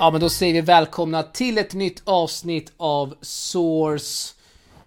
[0.00, 4.34] Ja, men då säger vi välkomna till ett nytt avsnitt av Source.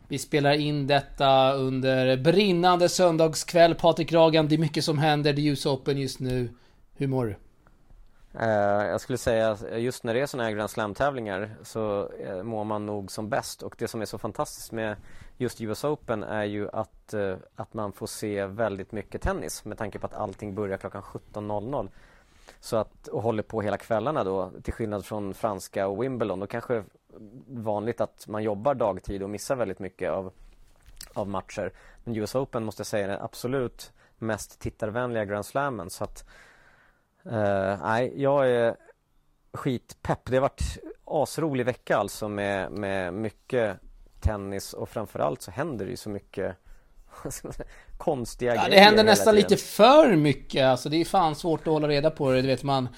[0.07, 3.75] Vi spelar in detta under brinnande söndagskväll.
[3.75, 5.33] Patrik Ragan, det är mycket som händer.
[5.33, 6.49] Det är US Open just nu.
[6.95, 7.35] Hur mår du?
[8.39, 12.63] Uh, jag skulle säga just när det är sådana här Grand Slam-tävlingar så uh, mår
[12.63, 14.95] man nog som bäst och det som är så fantastiskt med
[15.37, 19.77] just US Open är ju att, uh, att man får se väldigt mycket tennis med
[19.77, 21.89] tanke på att allting börjar klockan 17.00
[22.59, 26.39] så att, och håller på hela kvällarna då till skillnad från franska och Wimbledon.
[26.39, 26.83] Då kanske
[27.47, 30.33] vanligt att man jobbar dagtid och missar väldigt mycket av,
[31.13, 31.73] av matcher.
[32.03, 36.25] Men US Open måste jag säga är den absolut mest tittarvänliga Grand Slammen så att
[37.25, 38.75] uh, nej, jag är
[39.53, 40.25] skitpepp.
[40.25, 43.77] Det har varit asrolig vecka alltså med, med mycket
[44.19, 46.55] tennis och framförallt så händer det ju så mycket
[48.01, 48.75] konstiga ja, grejer.
[48.75, 50.65] Det händer nästan lite för mycket.
[50.65, 52.41] Alltså det är fan svårt att hålla reda på det.
[52.41, 52.89] Du vet man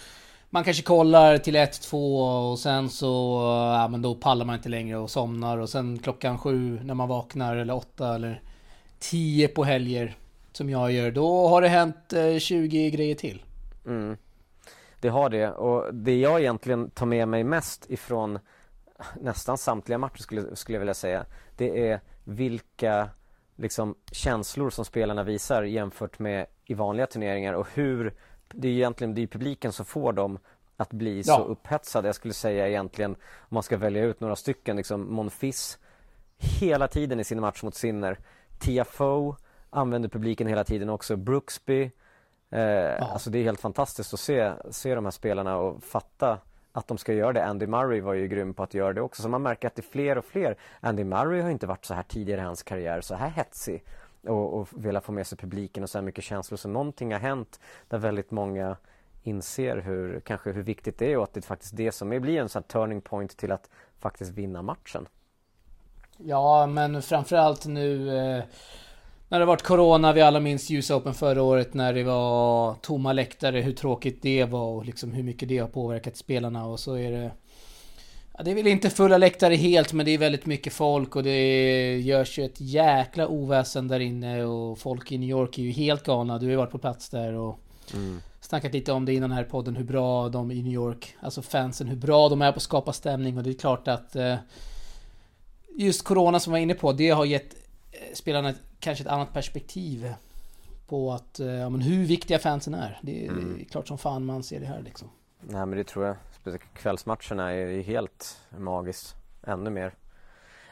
[0.50, 3.40] man kanske kollar till 1-2 och sen så,
[3.80, 7.10] ja men då pallar man inte längre och somnar och sen klockan sju när man
[7.10, 8.42] vaknar eller åtta eller
[9.00, 10.16] 10 på helger
[10.52, 13.44] som jag gör, då har det hänt 20 eh, grejer till.
[13.86, 14.18] Mm.
[15.00, 18.40] Det har det och det jag egentligen tar med mig mest ifrån
[19.22, 21.26] nästan samtliga matcher skulle, skulle jag vilja säga,
[21.58, 23.10] det är vilka
[23.56, 28.14] liksom känslor som spelarna visar jämfört med i vanliga turneringar och hur
[28.54, 30.40] det är egentligen det är publiken som får dem
[30.78, 31.38] att bli ja.
[31.38, 32.08] så upphetsade.
[32.08, 35.78] Jag skulle säga egentligen om man ska välja ut några stycken liksom Monfils
[36.38, 38.20] hela tiden i sin match mot Sinner.
[38.60, 39.36] TFO
[39.70, 41.16] använder publiken hela tiden också.
[41.16, 41.92] Brooksby.
[42.50, 43.10] Eh, ja.
[43.14, 46.38] Alltså det är helt fantastiskt att se, se de här spelarna och fatta
[46.74, 47.46] att de ska göra det.
[47.46, 49.22] Andy Murray var ju grym på att göra det också.
[49.22, 50.58] Så man märker att det är fler och fler.
[50.80, 53.84] Andy Murray har inte varit så här tidigare i hans karriär, så här hetsig
[54.28, 56.58] och, och velat få med sig publiken och så här mycket känslor.
[56.58, 58.78] Så någonting har hänt där väldigt många
[59.24, 62.40] inser hur, kanske hur viktigt det är och att det faktiskt det som är, blir
[62.40, 63.70] en sån turning point till att
[64.00, 65.08] faktiskt vinna matchen.
[66.18, 68.44] Ja, men framförallt nu eh,
[69.34, 73.14] när det varit Corona, vi alla minns US Open förra året när det var tomma
[73.14, 76.96] läktare, hur tråkigt det var och liksom hur mycket det har påverkat spelarna och så
[76.96, 77.32] är det...
[78.38, 81.24] Ja, det är väl inte fulla läktare helt, men det är väldigt mycket folk och
[81.24, 85.72] det görs ju ett jäkla oväsen där inne och folk i New York är ju
[85.72, 86.40] helt galna.
[86.40, 87.60] Du har ju varit på plats där och
[87.94, 88.20] mm.
[88.42, 91.88] snackat lite om det innan här podden, hur bra de i New York, alltså fansen,
[91.88, 94.36] hur bra de är på att skapa stämning och det är klart att eh,
[95.78, 97.63] just Corona som jag var inne på, det har gett
[97.94, 100.14] eh, spelarna kanske ett annat perspektiv
[100.88, 103.00] på att, eh, ja, men hur viktiga fansen är.
[103.02, 103.66] Det är mm.
[103.72, 105.10] klart som fan man ser det här liksom.
[105.40, 106.16] Nej men det tror jag.
[106.74, 109.16] Kvällsmatcherna är helt magiskt.
[109.48, 109.94] Ännu mer.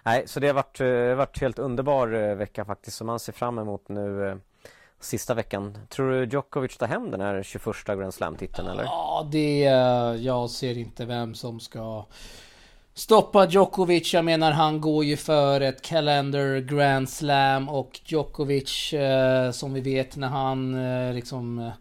[0.03, 3.59] Nej, så det har varit, eh, varit helt underbar vecka faktiskt som man ser fram
[3.59, 4.39] emot nu
[4.99, 5.77] sista veckan.
[5.89, 8.83] Tror du Djokovic tar hem den här 21 Grand Slam-titeln eller?
[8.83, 9.59] Ja, det...
[10.19, 12.05] Jag ser inte vem som ska
[12.93, 14.13] stoppa Djokovic.
[14.13, 19.81] Jag menar han går ju för ett calendar grand slam och Djokovic eh, som vi
[19.81, 21.71] vet när han eh, liksom eh,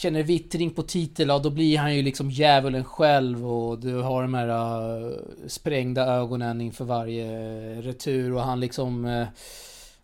[0.00, 4.22] känner vittring på titel, ja, då blir han ju liksom djävulen själv och du har
[4.22, 9.26] de här uh, sprängda ögonen inför varje eh, retur och han liksom uh,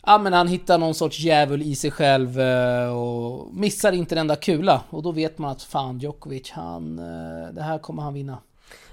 [0.08, 4.18] Ja men han hittar någon sorts djävul i sig själv uh, och missar inte en
[4.18, 6.96] enda kula och då vet man att fan Djokovic han,
[7.52, 8.38] det här kommer han vinna.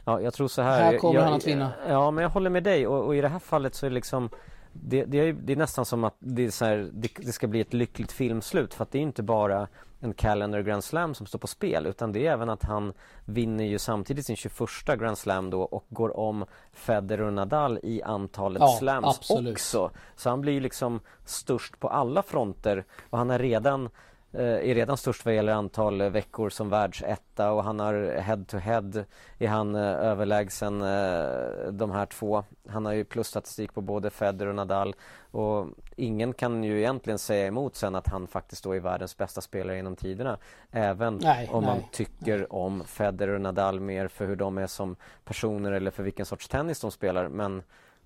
[0.05, 0.83] Ja, jag tror så här.
[0.83, 1.71] Här kommer jag, han att vinna.
[1.87, 3.93] Ja, men jag håller med dig och, och i det här fallet så är det
[3.93, 4.29] liksom
[4.73, 7.47] det, det, är, det är nästan som att det, är så här, det, det, ska
[7.47, 9.67] bli ett lyckligt filmslut för att det är inte bara
[9.99, 12.93] en calendar Grand Slam som står på spel utan det är även att han
[13.25, 14.59] vinner ju samtidigt sin 21
[14.99, 19.53] Grand Slam då och går om Federer och Nadal i antalet ja, slams absolut.
[19.53, 19.91] också.
[20.15, 23.89] Så han blir liksom störst på alla fronter och han har redan
[24.33, 29.05] är redan störst vad gäller antal veckor som världsetta och han har head to head
[29.38, 32.44] är han eh, överlägsen eh, de här två.
[32.69, 34.95] Han har ju plusstatistik på både Federer och Nadal
[35.31, 39.41] och ingen kan ju egentligen säga emot sen att han faktiskt då är världens bästa
[39.41, 40.38] spelare genom tiderna.
[40.71, 42.47] Även nej, om nej, man tycker nej.
[42.50, 44.95] om Federer och Nadal mer för hur de är som
[45.25, 47.27] personer eller för vilken sorts tennis de spelar.
[47.27, 47.63] Men,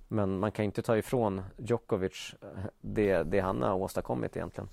[0.08, 2.36] men man kan inte ta ifrån Djokovic
[2.82, 4.70] det, det han har åstadkommit egentligen.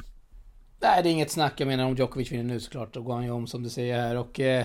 [0.85, 1.53] Nej, det är inget snack.
[1.57, 4.01] Jag menar om Djokovic vinner nu såklart, då går han ju om som du säger
[4.01, 4.17] här.
[4.17, 4.65] Och eh,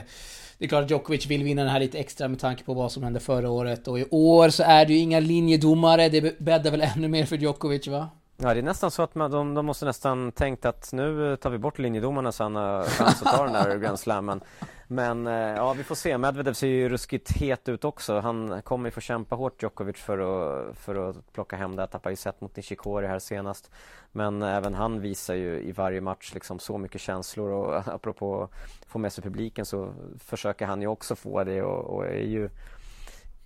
[0.57, 2.92] det är klart att Djokovic vill vinna den här lite extra med tanke på vad
[2.92, 3.88] som hände förra året.
[3.88, 6.10] Och i år så är det ju inga linjedomare.
[6.10, 8.10] Det bäddar väl ännu mer för Djokovic va?
[8.38, 11.50] Ja det är nästan så att man, de, de måste nästan tänkt att nu tar
[11.50, 14.42] vi bort linjedomarna så han har chans att ta den där Grand Slammen.
[14.91, 18.19] Men eh, ja vi får se, Medvedev ser ju ruskigt het ut också.
[18.19, 21.88] Han kommer ju få kämpa hårt Djokovic för att, för att plocka hem det.
[21.88, 23.71] Tappade ju set mot Nishikori här senast.
[24.12, 28.86] Men även han visar ju i varje match liksom så mycket känslor och apropå att
[28.88, 32.50] få med sig publiken så försöker han ju också få det och, och är ju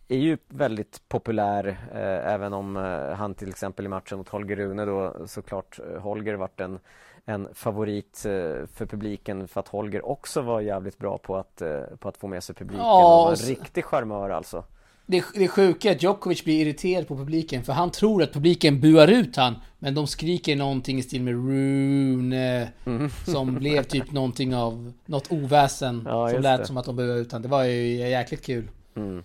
[0.07, 4.55] är ju väldigt populär eh, även om eh, han till exempel i matchen mot Holger
[4.55, 6.79] Rune då såklart eh, Holger vart en,
[7.25, 8.31] en favorit eh,
[8.73, 12.27] för publiken för att Holger också var jävligt bra på att, eh, på att få
[12.27, 14.63] med sig publiken Ja, och en riktig charmör alltså.
[15.05, 18.79] Det, det sjuka är att Djokovic blir irriterad på publiken för han tror att publiken
[18.81, 19.55] buar ut han.
[19.79, 23.09] Men de skriker någonting i stil med Rune Mm.
[23.25, 26.65] Som blev typ någonting av något oväsen Ja, som lät det.
[26.67, 27.41] som att de buade ut han.
[27.41, 28.69] Det var ju jäkligt kul.
[28.95, 29.23] Mm.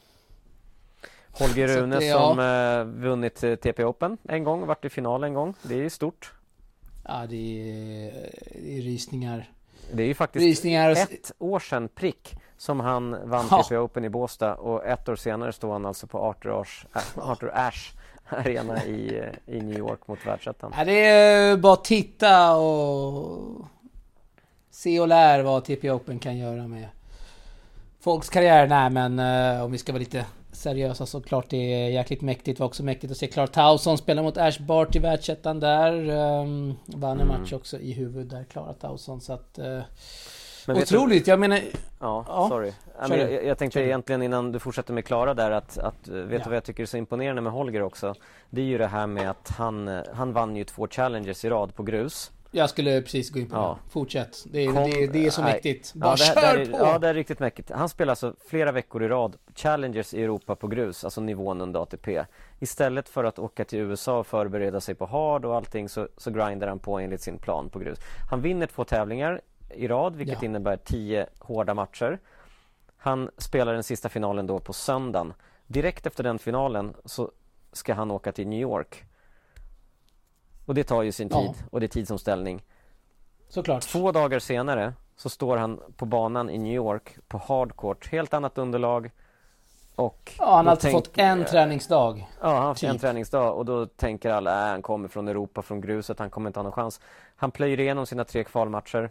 [1.32, 2.18] Holger Rune det- ja.
[2.18, 5.54] som eh, vunnit eh, TP Open en gång, varit i final en gång.
[5.62, 6.32] Det är ju stort.
[7.08, 8.30] Ja, det är,
[8.62, 9.50] det är rysningar.
[9.92, 10.90] Det är ju faktiskt Rysningar.
[10.90, 13.78] ett år sedan prick som han vann Ja.
[13.80, 17.50] Open i Båstad och ett år senare står han alltså på Arthur Ashe, äh, Arthur
[17.54, 17.92] Ashe
[18.28, 20.74] Arena i, eh, i New York mot världsettan.
[20.76, 23.66] Ja, det är bara att titta och
[24.70, 26.88] se och lär vad TP Open kan göra med
[28.00, 28.66] folks karriär.
[28.66, 30.26] Nej, men eh, om vi ska vara lite
[30.58, 32.58] seriösa så klart det är jäkligt mäktigt.
[32.58, 35.92] Det var också mäktigt att se Clark Towson spela mot Ash Bart i världsettan där.
[36.10, 37.40] Um, vann en Mm.
[37.40, 39.20] match också i huvud där, Klara Towson.
[39.20, 39.58] Så att...
[39.58, 39.64] eh,
[40.66, 41.26] Men vet du- otroligt!
[41.26, 41.60] Jag menar...
[42.00, 42.72] Ja, Ja, sorry.
[43.00, 46.14] Ja, men jag, jag tänkte egentligen innan du fortsätter med Klara där att, att eh,
[46.14, 46.38] vet Ja.
[46.44, 48.14] du vad jag tycker är så imponerande med Holger också?
[48.50, 51.48] Det är ju det här med att han, eh, han vann ju två challenges i
[51.50, 52.30] rad på grus.
[52.50, 53.78] Jag skulle precis gå in på Ja.
[53.84, 53.90] det.
[53.90, 54.44] Fortsätt.
[54.50, 55.52] Det är, Kom- det, är- det är så nej.
[55.52, 55.94] mäktigt.
[55.94, 56.78] Bara ja, det, kör det är, på!
[56.78, 57.70] Ja, det är riktigt mäktigt.
[57.70, 61.80] Han spelar alltså flera veckor i rad Challengers i Europa på grus, alltså nivån under
[61.82, 62.24] ATP.
[62.58, 66.30] Istället för att åka till USA och förbereda sig på hard och allting så, så
[66.30, 67.98] grindar han på enligt sin plan på grus.
[68.30, 69.40] Han vinner två tävlingar
[69.74, 70.46] i rad, vilket Ja.
[70.46, 72.18] innebär tio hårda matcher.
[72.96, 75.32] Han spelar den sista finalen då på söndagen.
[75.66, 77.30] Direkt efter den finalen så
[77.72, 79.04] ska han åka till New York.
[80.68, 81.40] Och det tar ju sin Ja.
[81.40, 82.62] tid och det är tidsomställning.
[83.48, 83.82] Såklart.
[83.82, 88.58] Två dagar senare så står han på banan i New York på hardcourt, helt annat
[88.58, 89.10] underlag.
[89.94, 92.28] Och Ja, han har alltså tänk- fått en träningsdag.
[92.40, 93.00] Ja, han har haft en typ.
[93.00, 96.58] träningsdag och då tänker alla, äh, han kommer från Europa, från gruset, han kommer inte
[96.58, 97.00] ha någon chans.
[97.36, 99.10] Han plöjer igenom sina tre kvalmatcher.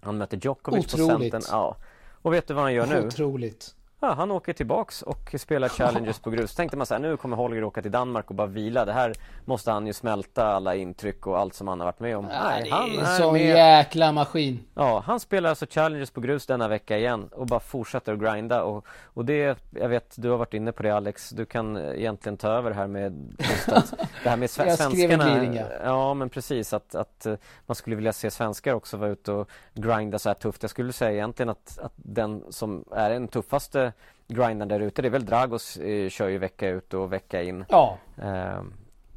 [0.00, 1.32] Han möter Djokovic på Otroligt.
[1.32, 1.42] centern.
[1.58, 1.76] Ja.
[2.22, 3.06] Och vet du vad han gör nu?
[3.06, 3.74] Otroligt.
[4.02, 6.54] Ja, han åker tillbaks och spelar Challengers på grus.
[6.54, 8.84] Tänkte man så här, nu kommer Holger åka till Danmark och bara vila.
[8.84, 9.14] Det här
[9.44, 12.24] måste han ju smälta alla intryck och allt som han har varit med om.
[12.24, 13.42] Nej, det han är en sån med.
[13.46, 14.64] jäkla maskin.
[14.74, 18.62] Ja, han spelar alltså Challengers på grus denna vecka igen och bara fortsätter att grinda
[18.62, 22.36] och, och det, jag vet, du har varit inne på det Alex, du kan egentligen
[22.36, 23.34] ta över här med
[23.66, 25.24] att, det här med sve- Jag svenskarna.
[25.24, 25.64] gliring, ja.
[25.84, 27.34] ja, men precis att, att eh,
[27.66, 30.62] man skulle vilja se svenskar också vara ute och grinda så här tufft.
[30.62, 33.89] Jag skulle säga egentligen att, att den som är den tuffaste
[34.30, 37.64] grindaren där ute, det är väl Dragos, eh, kör ju vecka ut och vecka in.
[37.68, 38.60] Ja, Eh,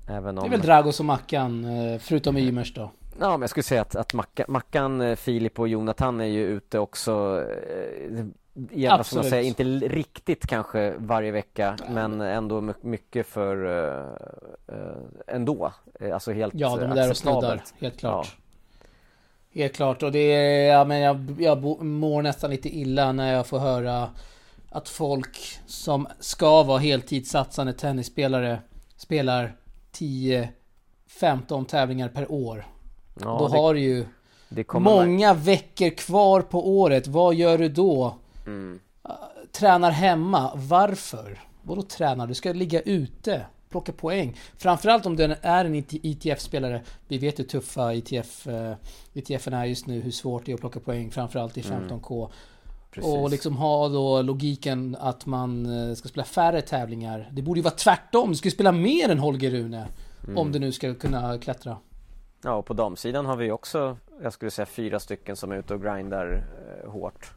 [0.10, 0.48] även det om...
[0.48, 2.92] är väl Dragos och Mackan, eh, förutom Ymers då.
[3.20, 6.44] Ja, men jag skulle säga att, att Mackan, Mackan, eh, Filip och Jonathan är ju
[6.48, 8.26] ute också eh,
[8.72, 9.30] Ja, man Absolut.
[9.30, 14.04] säga, inte l- riktigt kanske varje vecka men ändå my- mycket för eh,
[14.78, 14.96] eh,
[15.28, 15.72] ändå.
[16.00, 18.38] Eh, Alltså helt Ja, de är eh, där och snuddar, helt klart.
[19.54, 23.48] Helt klart, och det är, ja men jag, jag mår nästan lite illa när jag
[23.48, 24.10] får höra
[24.74, 28.62] att folk som ska vara heltidssatsande tennisspelare
[28.96, 29.56] spelar
[29.94, 32.66] 10-15 tävlingar per år.
[33.20, 34.06] Ja, då det, har du ju
[34.74, 37.08] många veckor kvar på året.
[37.08, 38.16] Vad gör du då?
[38.46, 38.80] Mm.
[39.52, 40.52] Tränar hemma.
[40.56, 41.42] Varför?
[41.62, 42.28] Vadå tränar?
[42.28, 43.46] Du ska ligga ute.
[43.70, 44.38] Plocka poäng.
[44.58, 46.82] Framförallt om du är en ITF-spelare.
[47.08, 48.76] Vi vet hur tuffa ITF, eh,
[49.14, 50.02] ITFen är just nu.
[50.02, 51.12] Hur svårt det är att plocka poäng.
[51.12, 52.30] Framförallt i 15K.
[52.94, 53.14] Precis.
[53.14, 57.30] Och liksom ha då logiken att man eh, ska spela färre tävlingar.
[57.32, 58.30] Det borde ju vara tvärtom.
[58.30, 59.88] Du ska spela mer än Holger Rune.
[60.24, 60.38] Mm.
[60.38, 61.78] Om du nu ska kunna klättra.
[62.44, 65.74] Ja, och på damsidan har vi också, jag skulle säga fyra stycken som är ute
[65.74, 66.46] och grindar
[66.84, 67.32] eh, hårt.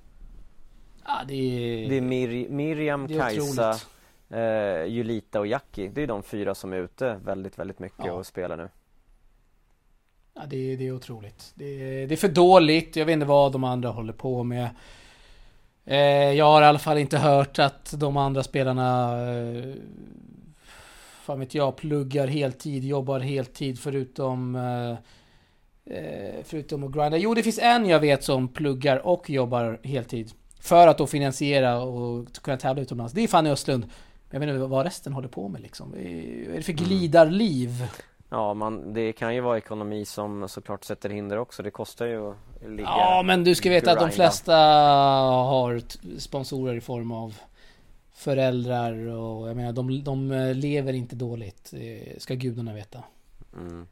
[1.05, 1.89] Ja, det är...
[1.91, 3.77] Det är Mir- Miriam, det är Kajsa,
[4.31, 5.91] eh, Julita och Jackie.
[5.95, 8.13] Det är de fyra som är ute väldigt, väldigt mycket Ja.
[8.13, 8.69] och spelar nu.
[10.35, 11.53] Ja, det, är- det är otroligt.
[11.55, 12.97] Det det är för dåligt.
[12.97, 14.69] Jag vet inte vad de andra håller på med.
[15.87, 19.75] Eh, jag har i alla fall inte hört att de andra spelarna eh,
[21.23, 24.91] Fan vet jag, pluggar heltid, jobbar heltid förutom eh,
[25.97, 27.17] eh, Förutom att grinda.
[27.19, 30.33] Jo, det finns en jag vet som pluggar och jobbar heltid.
[30.61, 33.15] För att då finansiera och kunna tävla utomlands.
[33.15, 33.85] Det är Fanny Östlund.
[33.85, 33.93] Men
[34.31, 35.91] Jag vet inte vad resten håller på med liksom.
[35.91, 37.89] Vad är det för glidarliv?
[38.31, 41.63] Ja, man, det kan ju vara ekonomi som såklart sätter hinder också.
[41.63, 42.37] Det kostar ju att
[42.69, 44.15] ligga Ja, men du ska veta att de grinda.
[44.17, 45.83] flesta har
[46.19, 47.35] sponsorer i form av
[48.15, 51.73] föräldrar och jag menar de, de eh, lever inte dåligt.
[51.77, 53.03] eh, Ska gudarna veta.
[53.53, 53.87] Mm.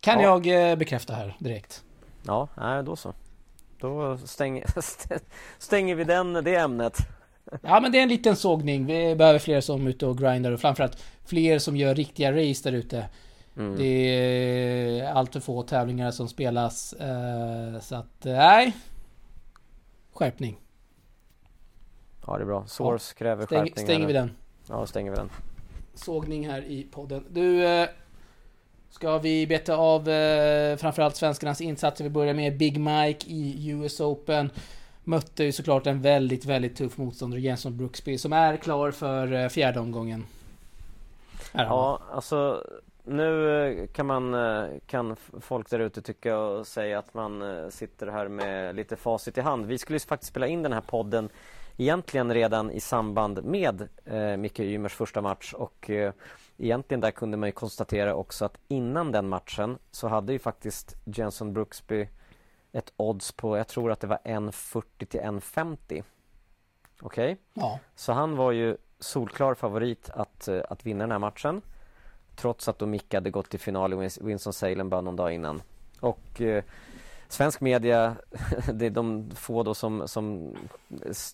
[0.00, 0.40] Kan Ja.
[0.42, 1.84] jag eh, bekräfta här direkt.
[2.26, 3.12] Ja, nej, då så.
[3.80, 4.64] Då stänger,
[5.58, 6.96] stänger vi den, det ämnet.
[7.62, 8.86] Ja men det är en liten sågning.
[8.86, 12.70] Vi behöver fler som är ute och grindar och framförallt fler som gör riktiga race
[12.70, 13.06] där ute.
[13.56, 13.76] Mm.
[13.76, 13.84] Det
[15.00, 16.92] är allt för få tävlingar som spelas.
[16.92, 18.76] eh, Så att, eh, nej.
[20.12, 20.58] Skärpning.
[22.26, 22.64] Ja, det är bra.
[22.66, 23.84] Source kräver Stäng, skärpning.
[23.86, 24.30] stänger vi den.
[24.68, 25.30] Ja, stänger vi den.
[25.94, 27.24] Sågning här i podden.
[27.30, 27.88] Du, eh,
[28.90, 30.04] ska vi beta av
[30.76, 32.04] framförallt svenskarnas insatser?
[32.04, 34.50] Vi börjar med Big Mike i US Open.
[35.04, 39.80] Mötte ju såklart en väldigt, väldigt tuff motståndare, Jenson Brooksby, som är klar för fjärde
[39.80, 40.24] omgången.
[41.52, 42.64] Ja, alltså
[43.04, 47.68] nu eh, kan man eh, kan folk där ute tycka och säga att man eh,
[47.68, 49.66] sitter här med lite facit i hand.
[49.66, 51.28] Vi skulle ju faktiskt spela in den här podden
[51.76, 56.12] egentligen redan i samband med eh, Micke Ymers första match och eh,
[56.58, 60.96] egentligen där kunde man ju konstatera också att innan den matchen så hade ju faktiskt
[61.04, 62.08] Jenson Brooksby
[62.72, 66.02] ett odds på, jag tror att det var 1,40 till 1,50.
[67.00, 67.36] Okej?
[67.54, 67.78] Ja.
[67.94, 71.62] Så han var ju solklar favorit att, att vinna den här matchen.
[72.40, 75.62] Trots att då Micke hade gått till final i Wins- Winston-Salem bara någon dag innan.
[76.00, 76.64] Och eh,
[77.28, 78.16] svensk media,
[78.72, 80.54] det är de få då som, som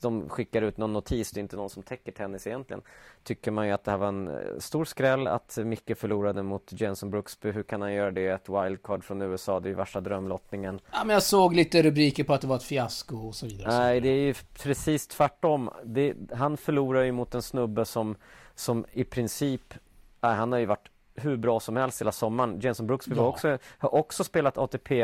[0.03, 2.83] de skickar ut någon notis, det är inte någon som täcker tennis egentligen.
[3.23, 6.73] Tycker man ju att det här var en eh, stor skräll att Micke förlorade mot
[6.81, 7.51] Jenson Brooksby.
[7.51, 8.27] Hur kan han göra det?
[8.29, 10.81] Ett wildcard från USA, det är ju värsta drömlottningen.
[10.93, 13.79] ja, men jag såg lite rubriker på att det var ett fiasko och så vidare.
[13.79, 15.71] Nej, det är ju precis tvärtom.
[15.85, 18.17] Det, han förlorar ju mot en snubbe som,
[18.55, 19.75] som i princip,
[20.21, 22.61] nej, han har ju varit hur bra som helst hela sommaren.
[22.61, 23.23] Jenson Brooksby Ja.
[23.23, 25.03] också, har också spelat ATP,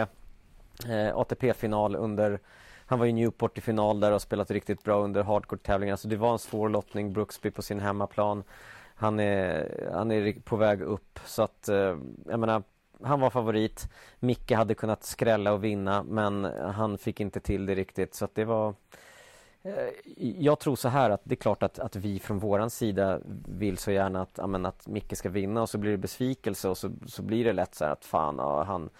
[0.88, 2.40] eh, ATP-final under
[2.87, 5.97] han var i Newport i final där och spelat riktigt bra under hardcore-tävlingar.
[5.97, 8.45] Så det var en svår lottning, Brooksby på sin hemmaplan.
[8.95, 11.19] Han är, han är på väg upp.
[11.25, 12.62] Så att, eh, jag menar,
[13.02, 13.88] han var favorit.
[14.19, 18.14] Micke hade kunnat skrälla och vinna men han fick inte till det riktigt.
[18.14, 18.75] Så att det var...
[19.62, 19.73] eh,
[20.38, 23.78] Jag tror så här att det är klart att, att vi från våran sida vill
[23.78, 26.78] så gärna att, ja, men att Micke ska vinna och så blir det besvikelse och
[26.78, 28.90] så, så blir det lätt så här att fan, ja, han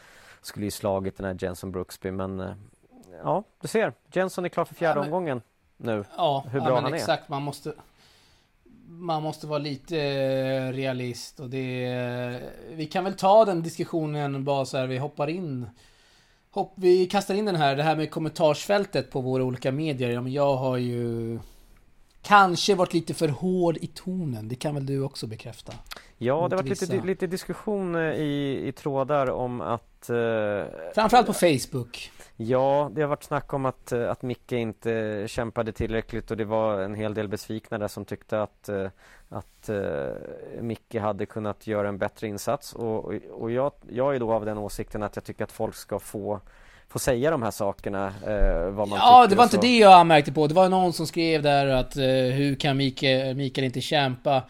[0.43, 2.53] skulle ju slagit den här Jenson Brooksby men eh,
[3.23, 3.93] ja, du ser.
[4.13, 5.43] Jenson är klar för fjärde Ja, men- omgången
[5.77, 6.05] nu.
[6.17, 6.97] Ja, hur ja, bra men han är.
[6.97, 7.29] exakt.
[7.29, 7.73] Man måste...
[8.89, 12.41] Man måste vara lite eh, realist och det...
[12.71, 15.67] Vi kan väl ta den diskussionen bara så här, vi hoppar in.
[16.55, 20.11] Hopp, vi kastar in den här, det här med kommentarsfältet på våra olika medier.
[20.11, 21.39] Ja, men jag har ju...
[22.23, 25.73] Kanske varit lite för hård i tonen, det kan väl du också bekräfta?
[26.19, 30.17] Ja, det har varit lite, lite diskussion eh, i, i trådar om att eh,
[30.95, 32.11] Framförallt på Facebook.
[32.37, 36.45] Ja, det har varit snack om att, eh, att Micke inte kämpade tillräckligt och det
[36.45, 38.87] var en hel del besvikna där som tyckte att, eh,
[39.29, 44.33] att eh, Micke hade kunnat göra en bättre insats och, och- jag, jag är då
[44.33, 46.41] av den åsikten att jag tycker att folk ska få,
[46.89, 50.33] få säga de här sakerna, eh, vad man Ja, det var inte det jag anmärkte
[50.33, 50.47] på.
[50.47, 52.03] Det var någon som skrev där att eh,
[52.35, 54.43] hur kan Mikael, Mikael inte kämpa?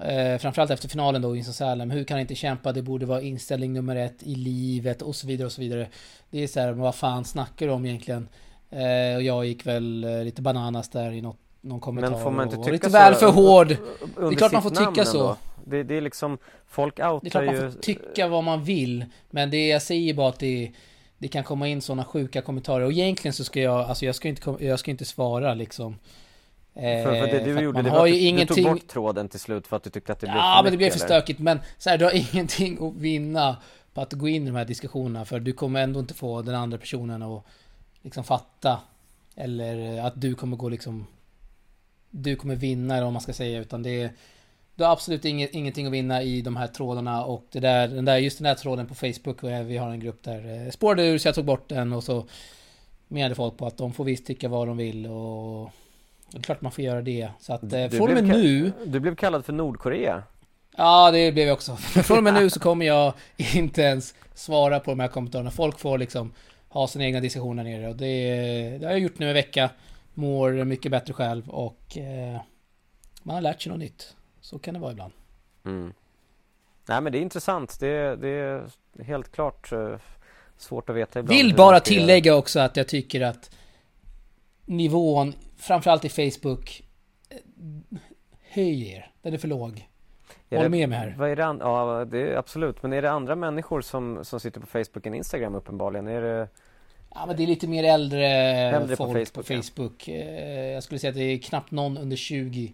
[0.00, 1.90] Eh, framförallt efter finalen då i Salem.
[1.90, 2.72] Hur kan han inte kämpa?
[2.72, 5.88] Det borde vara inställning nummer ett i livet och så vidare och så vidare.
[6.30, 8.28] Det är så här, vad fan snackar du om egentligen?
[8.70, 12.10] Eh, och jag gick väl eh, lite bananas där i något, någon kommentar.
[12.10, 13.68] Men får man inte och tycka lite så väl för hård.
[13.68, 15.36] Det är klart man får tycka så.
[15.64, 18.64] Det, det är liksom, folk Det är outar klart man ju får tycka vad man
[18.64, 19.04] vill.
[19.30, 20.72] Men det jag säger bara att det,
[21.18, 22.84] det kan komma in sådana sjuka kommentarer.
[22.84, 25.98] Och egentligen så ska jag, alltså jag ska inte, jag ska inte svara liksom.
[26.74, 28.56] Eh, för, för det du att gjorde, det var att du, ingenting...
[28.56, 30.62] du tog bort tråden till slut för att du tyckte att det blev Ja, för
[30.62, 31.06] men det blev för eller?
[31.06, 31.40] stökigt.
[31.40, 33.56] Men så här, du har ingenting att vinna
[33.94, 35.24] på att gå in i de här diskussionerna.
[35.24, 37.44] För du kommer ändå inte få den andra personen att
[38.02, 38.80] liksom fatta.
[39.36, 41.06] Eller att du kommer gå liksom...
[42.10, 43.60] Du kommer vinna eller vad man ska säga.
[43.60, 44.12] Utan det är...
[44.74, 48.04] Du har absolut inget, ingenting att vinna i de här trådarna och det där, den
[48.04, 51.06] där, just den där tråden på Facebook, eh, vi har en grupp där, eh, spårade
[51.06, 52.26] ur så jag tog bort den och så
[53.08, 55.70] menade folk på att de får visst tycka vad de vill och
[56.32, 57.28] det är klart man får göra det.
[57.40, 60.22] Så att eh, från och med nu Du blev kallad för Nordkorea.
[60.76, 61.76] Ja, det blev jag också.
[61.76, 63.12] Från och med nu så kommer jag
[63.54, 65.50] inte ens svara på de här kommentarerna.
[65.50, 66.32] Folk får liksom
[66.68, 69.70] ha sina egna diskussioner nere och det, det har jag gjort nu en vecka.
[70.14, 72.40] Mår mycket bättre själv och eh,
[73.22, 74.16] man har lärt sig något nytt.
[74.40, 75.12] Så kan det vara ibland.
[75.64, 75.92] Mm.
[76.86, 77.80] Nej men det är intressant.
[77.80, 78.64] Det, det är
[79.04, 79.94] helt klart eh,
[80.58, 81.36] svårt att veta ibland.
[81.36, 83.50] Vill bara tillägga också att jag tycker att
[84.64, 86.82] nivån, framförallt i Facebook,
[87.28, 87.36] eh,
[88.40, 89.10] höjer.
[89.22, 89.88] Den är för låg.
[90.50, 91.14] Håll med mig här.
[91.18, 92.82] Vad är det, ja, det är absolut.
[92.82, 96.06] Men är det andra människor som, som sitter på Facebook än Instagram uppenbarligen?
[96.06, 96.48] Är det...
[97.14, 99.34] Ja men det är lite mer äldre, äldre folk på Facebook.
[99.34, 100.08] På Facebook.
[100.08, 100.14] Ja.
[100.14, 102.72] Eh, jag skulle säga att det är knappt någon under 20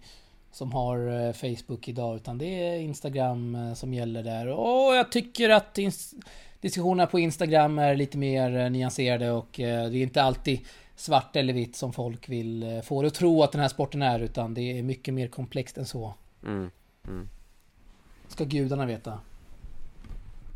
[0.51, 4.47] som har eh, Facebook idag utan det är Instagram som gäller där.
[4.47, 5.79] Och jag tycker att
[6.61, 10.59] diskussionerna på Instagram är lite mer nyanserade och det är inte alltid
[10.99, 14.19] svart eller vitt som folk vill få det att tro att den här sporten är
[14.19, 16.13] utan det är mycket mer komplext än så.
[16.43, 16.71] Mm.
[17.07, 17.29] Mm.
[18.27, 19.19] Ska gudarna veta.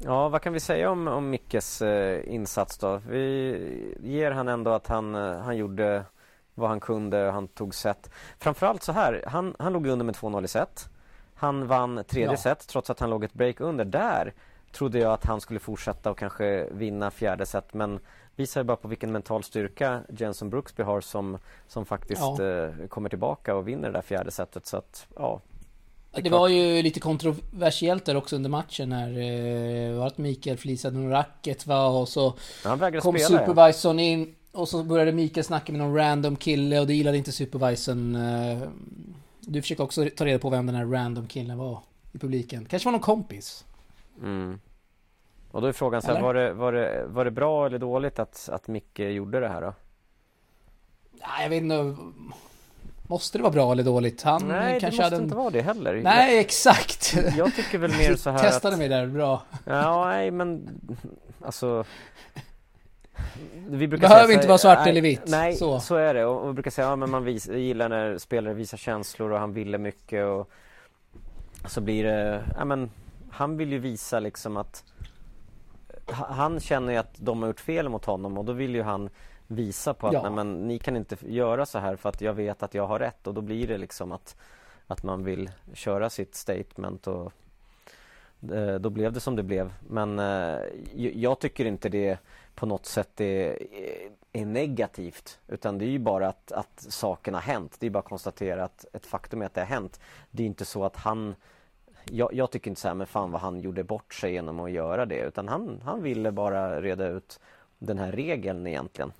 [0.06, 3.02] Ja, vad kan vi säga om, om Mickes eh, insats då?
[3.10, 6.06] Vi ger han ändå att han, eh, han gjorde
[6.56, 8.10] vad han kunde och han tog set.
[8.40, 10.90] Framförallt så här, han, han låg under med 2-0 i set.
[11.36, 12.38] Han vann tredje ja.
[12.38, 13.86] set trots att han låg ett break under.
[13.86, 14.34] Där
[14.72, 18.00] trodde jag att han skulle fortsätta och kanske vinna fjärde set men
[18.36, 21.38] visar bara på vilken mental styrka Jenson Brooksby har som,
[21.68, 22.44] som faktiskt ja.
[22.44, 24.66] eh, kommer tillbaka och vinner det där fjärde setet.
[24.66, 25.42] Så att, ja,
[26.16, 30.58] det, det var ju lite kontroversiellt där också under matchen när eh, var att Mikael
[30.58, 32.34] flisade någon racket va och så
[33.02, 34.06] kom spela, supervisorn ja.
[34.06, 38.16] in och så började Mikael snacka med någon random kille och det gillade inte supervisorn.
[38.16, 38.68] Eh,
[39.40, 41.80] du försökte också ta reda på vem den här random killen var
[42.12, 42.66] i publiken.
[42.66, 43.66] Kanske var någon kompis.
[44.22, 44.60] Mm.
[45.54, 48.20] Och då är frågan så här, var det, var, det, var det bra eller dåligt
[48.20, 49.74] att, att Micke gjorde det här då?
[51.12, 51.96] Nej, jag vet inte.
[53.08, 54.22] Måste det vara bra eller dåligt?
[54.22, 55.24] Han Nej, kanske det måste en...
[55.24, 56.02] inte vara det heller.
[56.04, 57.16] Nej, exakt.
[57.38, 58.80] Jag tycker väl mer så här Testade att...
[58.80, 59.42] mig där, bra.
[59.66, 60.70] Ja, nej men
[61.42, 61.86] alltså
[63.68, 65.24] vi brukar Behöver säga, inte vara svart nej, eller vitt.
[65.26, 65.80] Nej, så.
[65.80, 66.26] så är det.
[66.26, 69.54] Och vi brukar säga att ja, man vis, gillar när spelare visar känslor och han
[69.54, 70.50] ville mycket och
[71.66, 72.92] så blir det, ja men
[73.32, 74.84] han vill ju visa liksom att
[76.12, 79.10] han känner ju att de har gjort fel mot honom och då vill ju han
[79.48, 80.22] visa på att ja.
[80.22, 83.00] nej, men, ni kan inte göra så här för att jag vet att jag har
[83.00, 84.36] rätt och då blir det liksom att,
[84.88, 87.32] att man vill köra sitt statement och
[88.52, 89.74] eh, då blev det som det blev.
[89.90, 90.60] Men eh,
[90.96, 92.18] jag tycker inte det
[92.56, 93.58] på något sätt är,
[94.34, 97.76] är negativt utan det är ju bara att, att saken har hänt.
[97.80, 100.00] Det är bara att konstatera att ett faktum är att det har hänt.
[100.32, 101.36] Det är inte så att han
[102.12, 104.72] jag, jag tycker inte så här, men fan vad han gjorde bort sig genom att
[104.72, 107.40] göra det utan han, han ville bara reda ut
[107.80, 109.14] den här regeln egentligen.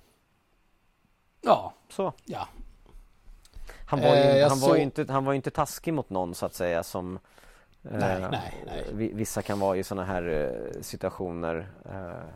[1.40, 1.72] Ja.
[1.88, 2.12] Så.
[2.24, 2.48] Ja.
[3.86, 4.68] Han var, ju, eh, han, så...
[4.68, 7.18] var inte, han var inte taskig mot någon så att säga som
[7.82, 9.10] nej, eh, nej, nej.
[9.14, 12.30] Vissa kan vara i sådana här eh, situationer eh,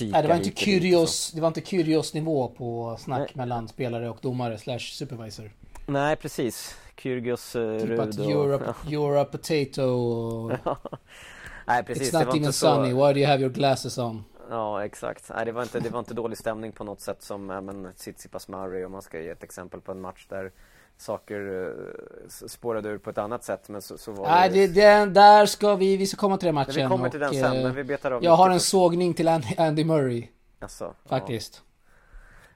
[0.00, 4.18] Nej, det var inte Kyrgios, det var inte Kyrgios nivå på snack mellan spelare och
[4.20, 5.50] domare slash supervisor.
[5.86, 10.52] Nej precis, Kyrgios eh, Typ att you're a, you're a potato och...
[11.66, 12.66] Nej precis, It's not even så...
[12.66, 14.24] sunny, why do you have your glasses on?
[14.50, 17.46] Ja exakt, Nej, det, var inte, det var inte dålig stämning på något sätt som
[17.46, 20.52] men Tsitsipas Murray om man ska ge ett exempel på en match där
[20.98, 25.06] saker uh, spårade ur på ett annat sätt men så, så var Nej, det, det,
[25.06, 27.62] där ska vi, vi ska komma till den matchen men Vi kommer till den sen,
[27.62, 30.28] men vi betar av Jag har en sågning till Andy, Andy Murray
[30.60, 31.65] Jaså, Faktiskt ja.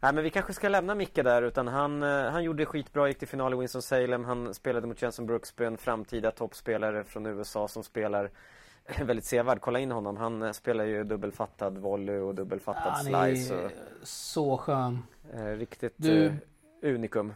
[0.01, 3.29] Nej men vi kanske ska lämna Micke där utan han, han gjorde skitbra, gick till
[3.29, 8.31] final i Winston-Salem Han spelade mot Jenson Brooksby, en framtida toppspelare från USA som spelar
[8.99, 9.61] väldigt sevärd.
[9.61, 10.17] Kolla in honom.
[10.17, 13.55] Han eh, spelar ju dubbelfattad volley och dubbelfattad ja, slice.
[13.55, 13.71] Och...
[14.03, 15.03] Så skön.
[15.35, 16.27] Eh, riktigt du...
[16.27, 16.33] eh,
[16.83, 17.35] unikum.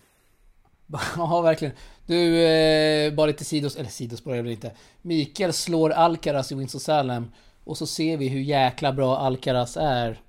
[1.17, 1.75] ja, verkligen.
[2.07, 3.77] Du, eh, bara lite sidos...
[3.77, 4.73] Eller sidospår är det inte.
[5.03, 7.33] Mikael slår Alcaraz i Winston-Salem.
[7.65, 10.21] Och så ser vi hur jäkla bra Alcaraz är.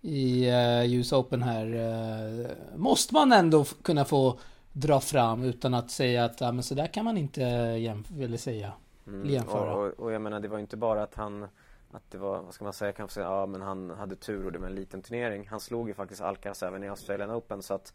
[0.00, 1.66] I eh, US Open här.
[1.74, 4.38] Eh, måste man ändå kunna få
[4.72, 8.72] dra fram utan att säga att ja, men så där kan man inte jämföra, säga.
[9.06, 11.46] Mm, och, och, och, jag menar det var inte bara att han
[11.92, 14.52] att det var, vad ska man säga, kanske säga, ja men han hade tur och
[14.52, 15.48] det var en liten turnering.
[15.48, 17.94] Han slog ju faktiskt Alcaraz även i Australian Open så att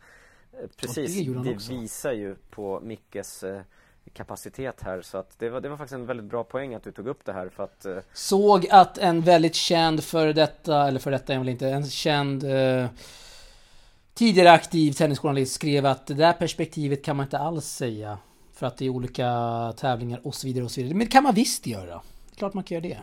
[0.52, 3.62] eh, Precis, det, det visar ju på Mickes eh,
[4.14, 6.92] kapacitet här så att det var, det var faktiskt en väldigt bra poäng att du
[6.92, 7.98] tog upp det här för att eh...
[8.14, 12.44] Såg att en väldigt känd för detta, eller för detta är väl inte, en känd
[12.44, 12.88] eh,
[14.14, 18.18] tidigare aktiv tennisjournalist skrev att det där perspektivet kan man inte alls säga
[18.54, 20.98] för att det är olika tävlingar och så vidare och så vidare.
[20.98, 22.02] Men det kan man visst göra.
[22.26, 23.00] Det är klart man kan göra det.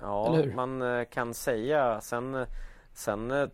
[0.00, 2.00] Ja, man eh, kan säga.
[2.00, 2.46] Sen,
[2.94, 3.48] sen eh,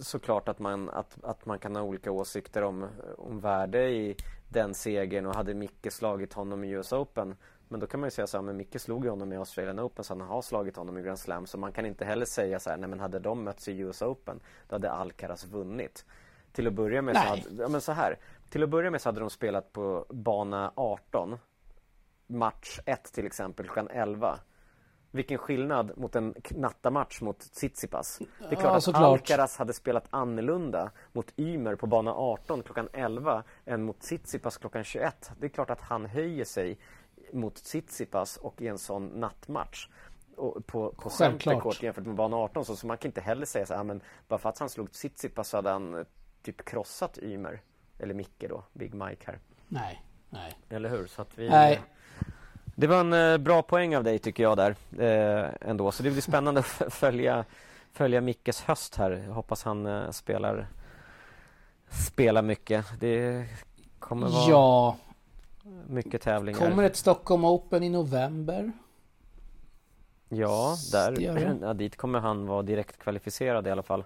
[0.00, 2.86] såklart att man, att, att man kan ha olika åsikter om,
[3.18, 4.16] om värde i
[4.54, 7.36] den segern och hade Micke slagit honom i US Open.
[7.68, 9.80] Men då kan man ju säga så här, men Micke slog ju honom i Australian
[9.80, 11.46] Open så han har slagit honom i Grand Slam.
[11.46, 14.02] Så man kan inte heller säga så här, nej men hade de mötts i US
[14.02, 16.04] Open då hade Alcaraz vunnit.
[16.52, 18.18] Till att börja med så hade, ja men så här.
[18.50, 21.38] Till att börja med så hade de spelat på bana 18
[22.26, 24.38] Match 1 till exempel klockan 11
[25.14, 29.20] Vilken skillnad mot en nattamatch mot Tsitsipas Det är klart ja, att såklart.
[29.20, 34.84] Alcaraz hade spelat annorlunda mot Ymer på bana 18 klockan 11 än mot Tsitsipas klockan
[34.84, 36.78] 21 Det är klart att han höjer sig
[37.32, 39.88] mot Tsitsipas och i en sån nattmatch
[40.36, 41.10] och på, på.
[41.10, 44.00] Centercourt jämfört med bana 18 så, så man kan inte heller säga så här, men
[44.28, 46.04] bara för att han slog Tsitsipas så hade han eh,
[46.42, 47.60] typ krossat Ymer
[47.98, 49.38] eller Micke då, Big Mike här.
[49.68, 50.52] Nej, nej.
[50.68, 51.06] Eller hur?
[51.06, 51.48] Så att vi...
[51.48, 51.80] Nej.
[52.74, 55.92] Det var en eh, bra poäng av dig tycker jag där eh, ändå.
[55.92, 57.44] Så det blir spännande att följa,
[57.92, 59.10] följa Mickes höst här.
[59.26, 60.66] Jag hoppas han eh, spelar,
[61.90, 62.86] spelar mycket.
[63.00, 63.46] Det
[63.98, 64.96] kommer vara Ja,
[65.86, 66.58] mycket tävlingar.
[66.58, 68.72] kommer ett Stockholm Open i november?
[70.28, 71.20] Ja, där,
[71.62, 74.04] ja, dit kommer han vara direkt kvalificerad i alla fall.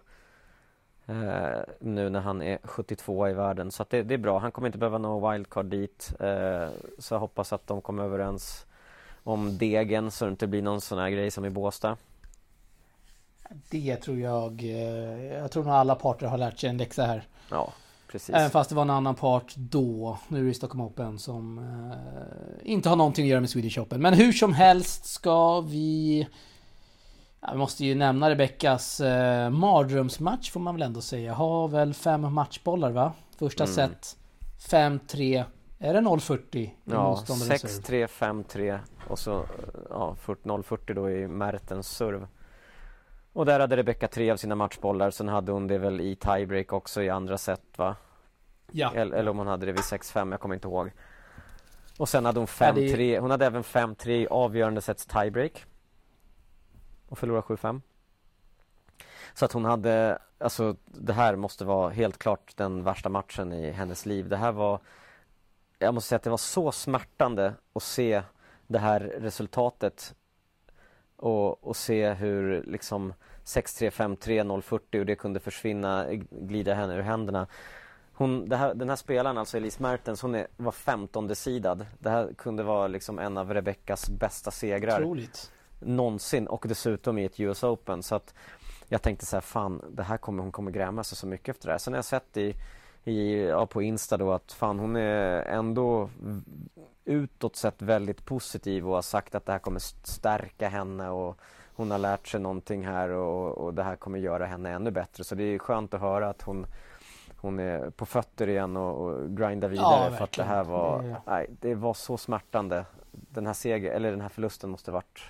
[1.08, 3.70] Eh, nu när han är 72 i världen.
[3.70, 4.38] Så det, det är bra.
[4.38, 6.12] Han kommer inte behöva nå wildcard dit.
[6.20, 6.68] Eh,
[6.98, 8.66] så jag hoppas att de kommer överens
[9.24, 11.96] om degen så det inte blir någon sån här grej som i Båstad.
[13.70, 14.62] Det tror jag.
[14.62, 17.26] eh, Jag tror nog alla parter har lärt sig en läxa här.
[17.50, 17.72] Ja,
[18.10, 18.34] precis.
[18.34, 20.18] Även fast det var en annan part då.
[20.28, 24.02] Nu är det Stockholm Open som eh, inte har någonting att göra med Swedish Open.
[24.02, 26.28] Men hur som helst ska vi...
[27.40, 31.32] Ja, vi måste ju nämna Rebeckas eh, mardrömsmatch får man väl ändå säga.
[31.34, 33.12] Har väl fem matchbollar va?
[33.38, 33.74] Första Mm.
[33.74, 34.16] set
[34.70, 35.44] 5-3.
[35.78, 38.06] Är det 0-40 i Ja, motståndarens serve?
[38.06, 39.44] 6-3, 5-3 och så
[39.90, 42.26] ja, 40 0-40 då i Mertens serv.
[43.32, 45.10] Och där hade Rebecka tre av sina matchbollar.
[45.10, 47.96] Sen hade hon det väl i tiebreak också i andra set va?
[48.72, 48.92] Ja.
[48.94, 50.90] Eller, eller om hon hade det vid 6-5, jag kommer inte ihåg.
[51.98, 55.64] Och sen hade hon Ja, 5-3, det- hon hade även 5-3 i avgörande sets tiebreak.
[57.08, 57.80] Och förlorade 7-5.
[59.34, 63.70] Så att hon hade, alltså det här måste vara helt klart den värsta matchen i
[63.70, 64.28] hennes liv.
[64.28, 64.80] Det här var,
[65.78, 68.22] jag måste säga att det var så smärtande att se
[68.66, 70.14] det här resultatet.
[71.16, 77.02] Och, och se hur liksom 6-3, 5-3, 0-40 och det kunde försvinna, glida henne ur
[77.02, 77.46] händerna.
[78.12, 81.86] Hon, det här, den här spelaren, alltså Elise Mertens, hon är, var 15 sidad.
[81.98, 87.24] Det här kunde vara liksom en av Rebeckas bästa segrar Otroligt någonsin och dessutom i
[87.24, 88.02] ett US Open.
[88.02, 88.34] Så att
[88.88, 91.66] jag tänkte så här, fan, det här kommer, hon kommer gräma sig så mycket efter
[91.68, 91.78] det här.
[91.78, 92.54] Sen har jag sett i,
[93.04, 96.10] i, ja, på Insta då att fan hon är ändå
[97.04, 101.38] utåt sett väldigt positiv och har sagt att det här kommer stärka henne och
[101.76, 105.24] hon har lärt sig någonting här och, och det här kommer göra henne ännu bättre.
[105.24, 106.66] Så det är skönt att höra att hon
[107.40, 111.16] hon är på fötter igen och, och grindar vidare för att det här var, Det-
[111.26, 112.84] nej, det var så smärtande.
[113.10, 115.20] Den här seger, eller den här förlusten måste varit,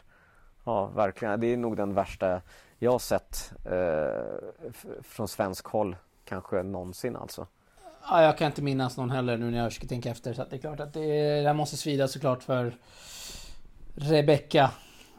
[0.68, 2.40] ja verkligen, det är nog den värsta
[2.78, 7.46] jag har sett eh, från svensk håll kanske någonsin alltså.
[8.10, 10.34] Ja, jag kan inte minnas någon heller nu när jag försöker tänka efter.
[10.34, 12.76] Så det är klart att det, det här måste svida såklart för
[13.94, 14.70] Rebecca.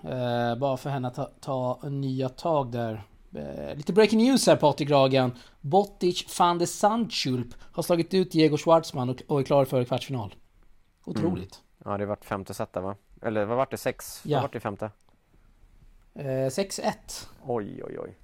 [0.04, 3.04] Eh, bara för henne att ta, ta nya tag där.
[3.36, 5.32] Eh, lite breaking news här Patrik Ragan.
[5.62, 10.36] Botic van de Sandschulp har slagit ut Diego Schwartzman och, och är klar för kvartsfinal.
[11.06, 11.62] Otroligt.
[11.86, 12.96] Ja det vart femte set där va?
[13.22, 13.78] Eller vad vart det?
[13.78, 14.22] Sex?
[14.26, 14.38] Ja.
[14.38, 14.92] Vad vart det femte?
[16.20, 17.28] Eh, 6-1.
[17.46, 18.18] Oj oj oj.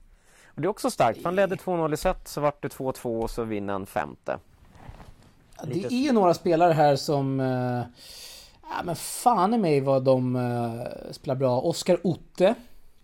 [0.48, 3.30] Och det är också starkt, han ledde 2-0 i set så vart det 2-2 och
[3.30, 4.38] så vinner han femte.
[5.58, 7.40] Ja, Det Lite- är ju några spelare här som...
[7.40, 7.82] Eh,
[8.62, 11.60] ja, men fan i mig vad de eh, spelar bra.
[11.62, 12.56] Oskar Otte.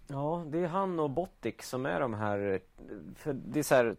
[0.08, 2.60] Ja, det är han och Bottic som är de här,
[3.16, 3.96] för det är så här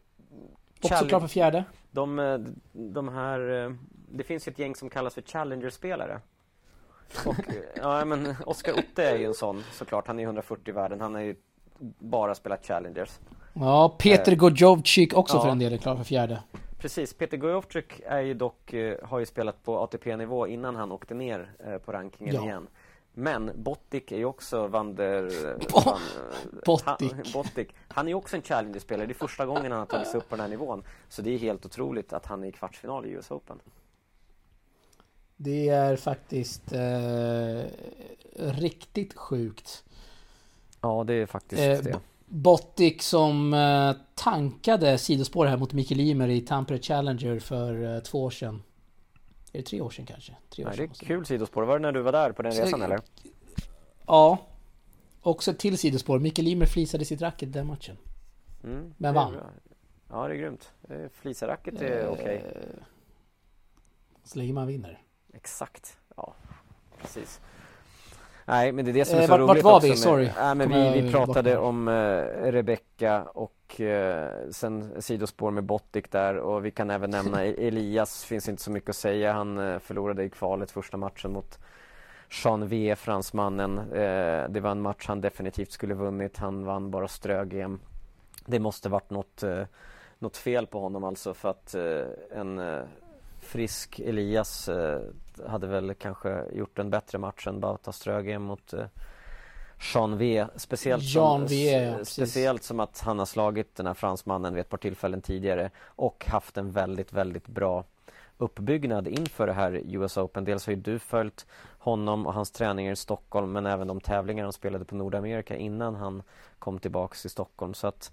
[0.82, 1.64] Också klar för fjärde.
[1.90, 2.38] De, eh,
[2.72, 3.72] de här, eh,
[4.10, 6.20] det finns ju ett gäng som kallas för Challenger-spelare.
[7.26, 10.72] Och, eh, ja men Oscar Otte är ju en sån såklart, han är 140 i
[10.72, 11.36] världen, han har ju
[11.98, 13.10] bara spelat Challengers.
[13.52, 15.42] Ja, Peter Gojovcik också Ja.
[15.42, 16.42] för en del är klar för fjärde.
[16.78, 21.14] Precis, Peter Gojovcik är ju dock, eh, har ju spelat på ATP-nivå innan han åkte
[21.14, 22.42] ner eh, på rankingen Ja.
[22.44, 22.66] igen.
[23.14, 25.22] Men Bottic är ju också Vander...
[25.72, 25.98] Bo- van,
[26.66, 27.12] Bottic.
[27.12, 27.68] Han, Bottic.
[27.88, 29.06] Han är ju också en Challenger-spelare.
[29.06, 30.82] Det är första gången han har tagit sig upp på den här nivån.
[31.08, 33.60] Så det är helt otroligt att han är i kvartsfinal i US Open.
[35.44, 37.62] Det är faktiskt eh,
[38.36, 39.84] riktigt sjukt.
[40.80, 42.00] Ja, det är faktiskt Eh, det.
[42.26, 48.24] Bottic som eh, tankade sidospår här mot Mikael Ymer i Tampere Challenger för eh, två
[48.24, 48.62] år sedan.
[49.52, 50.36] Är det tre år sedan kanske?
[50.50, 51.62] Tre år Nej, det sedan är måste kul sidospår.
[51.62, 53.00] Var det när du var där på den Så- resan eller?
[54.06, 54.38] Ja.
[55.20, 56.18] Också ett till sidospår.
[56.18, 57.96] Mikael Ymer flisade sitt racket den matchen.
[58.64, 59.36] Mm, Men det är vann.
[60.10, 60.70] Ja, det är grymt.
[60.88, 62.44] Eh, Flisaracket är Eh, okej.
[64.24, 65.01] Så länge man vinner.
[65.32, 65.96] Exakt.
[66.16, 66.34] Ja,
[67.00, 67.40] precis.
[68.44, 69.90] Nej, men det är det som är Eh, så vart- vart roligt var också vi?
[69.90, 70.30] med- Sorry.
[70.38, 71.58] Nej, men vi, vi bort pratade här.
[71.58, 71.92] om eh,
[72.52, 78.24] Rebecca och eh, sen sidospår med Bottic där och vi kan även nämna E- Elias,
[78.24, 79.32] finns inte så mycket att säga.
[79.32, 81.58] Han eh, förlorade i kvalet första matchen mot
[82.44, 83.78] Jean V, fransmannen.
[83.78, 86.36] Eh, det var en match han definitivt skulle vunnit.
[86.38, 87.80] Han vann bara strö-GM.
[88.46, 89.62] Det måste varit något, eh,
[90.18, 92.82] något fel på honom alltså för att eh, en eh,
[93.52, 95.00] frisk Elias eh,
[95.46, 98.86] hade väl kanske gjort en bättre match än Bauta Strögren mot eh,
[99.94, 100.46] Jean V.
[100.56, 104.60] Speciellt, Jean som, v, ja, speciellt som att han har slagit den här fransmannen vid
[104.60, 107.84] ett par tillfällen tidigare och haft en väldigt, väldigt bra
[108.38, 110.44] uppbyggnad inför det här US Open.
[110.44, 111.46] Dels har ju du följt
[111.78, 115.94] honom och hans träningar i Stockholm men även de tävlingar han spelade på Nordamerika innan
[115.94, 116.22] han
[116.58, 117.74] kom tillbaks till Stockholm.
[117.74, 118.12] Så att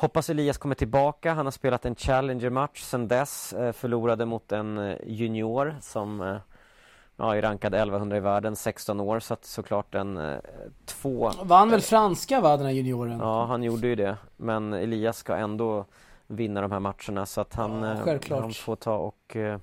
[0.00, 1.32] Hoppas Elias kommer tillbaka.
[1.32, 3.52] Han har spelat en Challenger-match sedan dess.
[3.52, 6.36] Eh, förlorade mot en eh, junior som eh,
[7.16, 9.20] ja, är rankad 1100 i världen, 16 år.
[9.20, 10.40] Så att såklart en
[10.84, 11.32] två...
[11.42, 13.18] Vann väl franska va, den här junioren?
[13.18, 14.16] Ja, han gjorde ju det.
[14.36, 15.84] Men Elias ska ändå
[16.26, 19.56] vinna de här matcherna så att han, ja, han får ta och uh,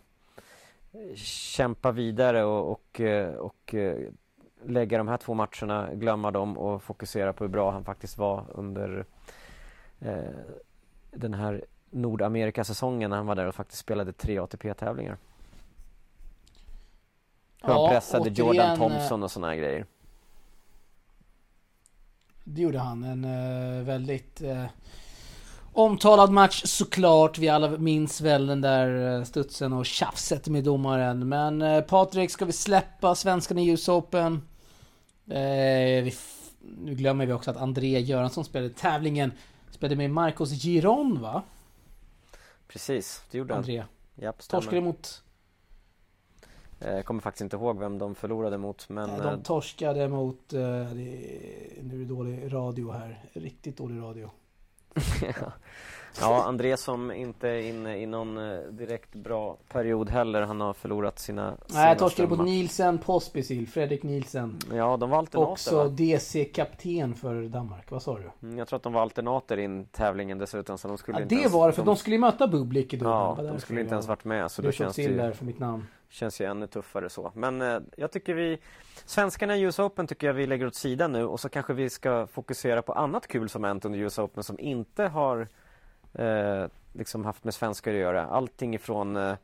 [1.15, 3.01] kämpa vidare och, och,
[3.39, 3.95] och uh,
[4.65, 8.45] lägga de här två matcherna, glömma dem och fokusera på hur bra han faktiskt var
[8.53, 9.05] under
[11.12, 15.17] den här Nordamerikasäsongen när han var där och faktiskt spelade tre ATP-tävlingar.
[17.62, 19.86] Ja, han pressade återigen, Jordan eh, Thompson och sådana här grejer.
[22.43, 23.03] Det gjorde han.
[23.03, 24.65] En uh, väldigt uh,
[25.73, 27.38] omtalad match såklart.
[27.38, 31.29] Vi alla minns väl den där studsen och tjafset med domaren.
[31.29, 34.41] Men uh, Patrik, ska vi släppa svenskarna i US Open?
[35.27, 39.31] nu glömmer vi också att André Göransson spelade tävlingen
[39.75, 41.43] Spelade med Marcos Giron va?
[42.67, 43.79] Precis, det gjorde André.
[43.79, 43.88] han.
[44.15, 45.23] Japp, Torskade mot...
[46.79, 49.09] Jag eh, kommer faktiskt inte ihåg vem de förlorade mot men...
[49.09, 50.49] de eh, torskade mot...
[50.49, 53.25] Det, nu är det dålig radio här.
[53.33, 54.29] Riktigt dålig radio.
[56.19, 60.41] Ja, André som inte är inne i någon eh, direkt bra period heller.
[60.41, 64.60] Han har förlorat sina Nej, torskade på Nielsen Pospisil, Fredrik Nielsen.
[64.73, 65.89] Ja, de var alternater Också va?
[65.89, 68.47] DC-kapten för Danmark, vad sa du?
[68.47, 71.36] Mm, jag tror att de var alternater in tävlingen dessutom så de skulle ja, inte
[71.36, 73.81] det ens, var det, för de, de skulle ju möta Bublik i Ja, de skulle
[73.81, 75.17] inte ens varit med så då känns det ju...
[75.17, 75.88] där för mitt namn.
[76.15, 77.32] Känns ju ännu tuffare så.
[77.36, 78.60] Men eh, jag tycker vi
[79.06, 81.89] Svenskarna i US Open tycker jag vi lägger åt sidan nu och så kanske vi
[81.89, 85.47] ska fokusera på annat kul som hänt under US Open som inte har
[86.13, 88.25] eh, liksom haft med svenskar att göra.
[88.25, 89.36] Allting ifrån eh,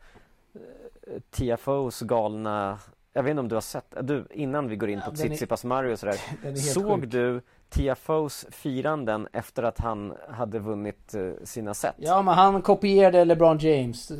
[1.32, 2.80] TFOs galna
[3.14, 5.64] jag vet inte om du har sett, du, innan vi går in på ja, Tsitsipas
[5.64, 7.12] Mario och sådär Såg sjuk.
[7.12, 11.96] du TFOs firanden efter att han hade vunnit uh, sina set?
[11.98, 14.12] Ja men han kopierade LeBron James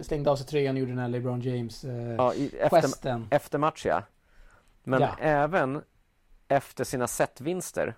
[0.00, 3.58] Slängde av sig tröjan och gjorde den här LeBron James uh, ja, i, efter, Efter
[3.58, 4.02] match ja
[4.84, 5.16] Men ja.
[5.20, 5.82] även
[6.48, 7.94] efter sina setvinster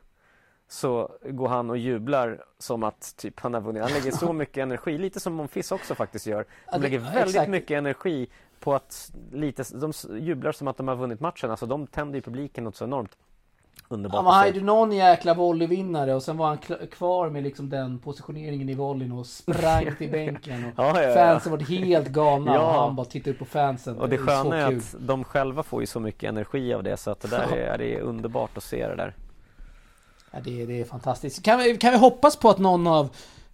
[0.68, 3.82] så går han och jublar som att typ han har vunnit.
[3.82, 6.46] Han lägger så mycket energi, lite som Monfils också faktiskt gör.
[6.72, 7.50] De lägger väldigt Exakt.
[7.50, 8.28] mycket energi
[8.60, 11.50] på att lite, de jublar som att de har vunnit matchen.
[11.50, 13.16] Alltså de tänder ju publiken något så enormt.
[13.92, 17.70] Underbart ja, men han hade någon jäkla volleyvinnare och sen var han kvar med liksom
[17.70, 20.64] den positioneringen i volleyn och sprang till bänken.
[20.64, 21.14] Och ja, ja, ja.
[21.14, 23.98] Fansen var helt galna och han bara tittade upp på fansen.
[23.98, 26.82] Och det, det sköna är, är att de själva får ju så mycket energi av
[26.82, 29.14] det så att det där är, det är underbart att se det där.
[30.30, 31.42] Ja, det, det är fantastiskt.
[31.42, 33.08] Kan vi, kan vi hoppas på att någon av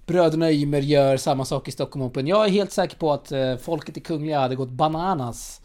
[0.06, 2.26] bröderna Ymer gör samma sak i Stockholm Open?
[2.26, 5.60] Jag är helt säker på att eh, folket i Kungliga hade gått bananas.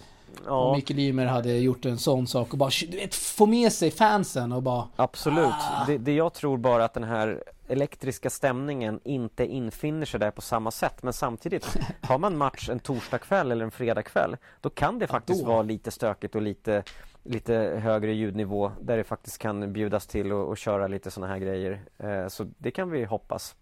[0.46, 0.52] Ja.
[0.52, 3.92] Om Mikael Ymer hade gjort en sån sak och bara du vet, få med sig
[3.92, 5.46] fansen och bara Absolut.
[5.46, 5.86] Ah.
[5.88, 10.42] Det, det jag tror bara att den här elektriska stämningen inte infinner sig där på
[10.42, 11.04] samma sätt.
[11.04, 15.48] Men samtidigt, har man match en torsdagkväll eller en fredagkväll, då kan det faktiskt ja,
[15.48, 16.84] vara lite stökigt och lite
[17.24, 21.40] lite högre ljudnivå där det faktiskt kan bjudas till och, och köra lite sådana här
[21.40, 21.82] grejer.
[21.98, 23.56] Eh, så det kan vi hoppas.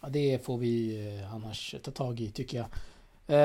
[0.00, 2.66] Ja, det får vi eh, annars ta tag i tycker jag.
[3.26, 3.38] Eh,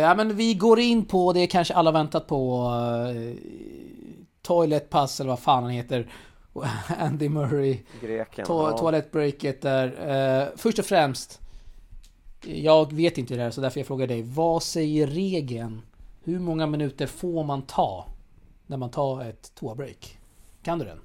[0.00, 2.72] ja, men vi går in på det kanske alla väntat på.
[3.14, 3.36] Eh,
[4.42, 6.12] Toilet Pass eller vad fan han heter.
[6.98, 7.78] Andy Murray.
[8.00, 8.46] Greken.
[8.46, 8.78] To ja.
[8.78, 9.86] Toalettbreaket där.
[10.42, 11.40] Eh, först och främst.
[12.42, 14.22] Jag vet inte det här så därför jag frågar dig.
[14.22, 15.82] Vad säger regeln?
[16.24, 18.06] Hur många minuter får man ta?
[18.70, 20.18] när man tar ett toabreak?
[20.62, 21.00] Kan du den?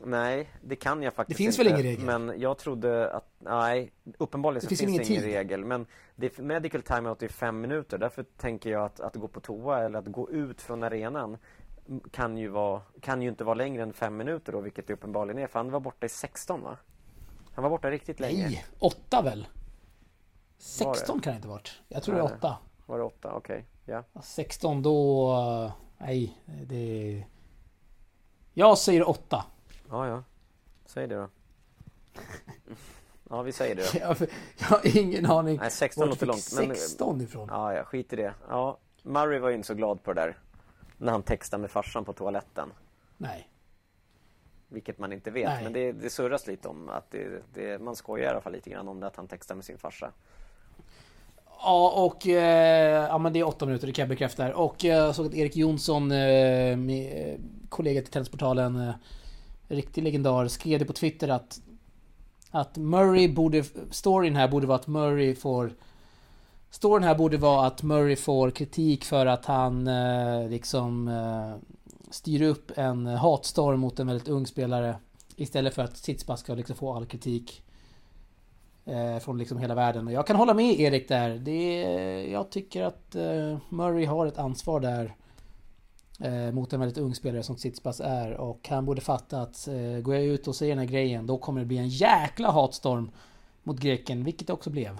[0.00, 2.04] Nej, det kan jag faktiskt Det finns inte, väl ingen regel?
[2.04, 5.64] Men jag trodde att, nej, uppenbarligen det finns, finns det ingen regel.
[5.64, 7.98] Men det är medical timeout i fem minuter.
[7.98, 11.38] Därför tänker jag att, att gå på toa eller att gå ut från arenan
[12.10, 15.38] kan ju, vara, kan ju inte vara längre än fem minuter då, vilket det uppenbarligen
[15.38, 15.46] är.
[15.46, 16.76] För han var borta i 16 va?
[17.54, 18.46] Han var borta riktigt länge.
[18.46, 19.46] Nej, åtta väl?
[20.58, 21.80] 16 kan det inte varit.
[21.88, 22.58] Jag tror nej, det är åtta.
[22.86, 23.32] Var det åtta?
[23.32, 23.94] Okej, okay.
[24.12, 24.22] ja.
[24.22, 25.72] 16 då
[26.06, 27.24] Nej, det...
[28.54, 29.44] Jag säger åtta.
[29.88, 30.24] Ja, ja.
[30.84, 31.28] Säg det då.
[33.32, 33.94] Ja, vi säger det.
[34.00, 34.16] Jag,
[34.58, 35.58] jag har ingen aning.
[35.60, 36.42] Nej, 16 låter långt.
[36.42, 37.48] 16 ifrån?
[37.50, 38.34] Ja, ja, skit i det.
[38.48, 40.38] Ja, Murray var ju inte så glad på det där.
[40.98, 42.72] När han textade med farsan på toaletten.
[43.16, 43.48] Nej.
[44.68, 45.48] Vilket man inte vet.
[45.48, 45.64] Nej.
[45.64, 48.70] Men det, det surras lite om att det, det, man skojar i alla fall lite
[48.70, 50.12] grann om det att han textar med sin farsa.
[51.62, 54.54] Ja, och eh, ja, men det är åtta minuter, det kan jag bekräfta.
[54.54, 57.36] Och eh, jag såg att Erik Jonsson, eh, med,
[57.68, 58.94] kollega till Tennisportalen, eh,
[59.68, 61.60] riktig legendar, skrev det på Twitter att
[62.52, 65.72] att Murray borde, storyn här borde vara att Murray får
[66.70, 71.54] Storyn här borde vara att Murray får kritik för att han eh, liksom eh,
[72.10, 74.96] styr upp en hatstorm mot en väldigt ung spelare.
[75.36, 77.62] Istället för att Tsitsipas ska liksom få all kritik.
[78.84, 80.06] Eh, från liksom hela världen.
[80.06, 81.30] Och jag kan hålla med Erik där.
[81.30, 81.82] Det,
[82.30, 85.14] jag tycker att eh, Murray har ett ansvar där.
[86.20, 88.32] Eh, mot en väldigt ung spelare som Tsitsipas är.
[88.32, 91.38] Och han borde fatta att eh, går jag ut och säger den här grejen då
[91.38, 93.10] kommer det bli en jäkla hatstorm
[93.62, 94.24] mot greken.
[94.24, 94.98] Vilket det också blev.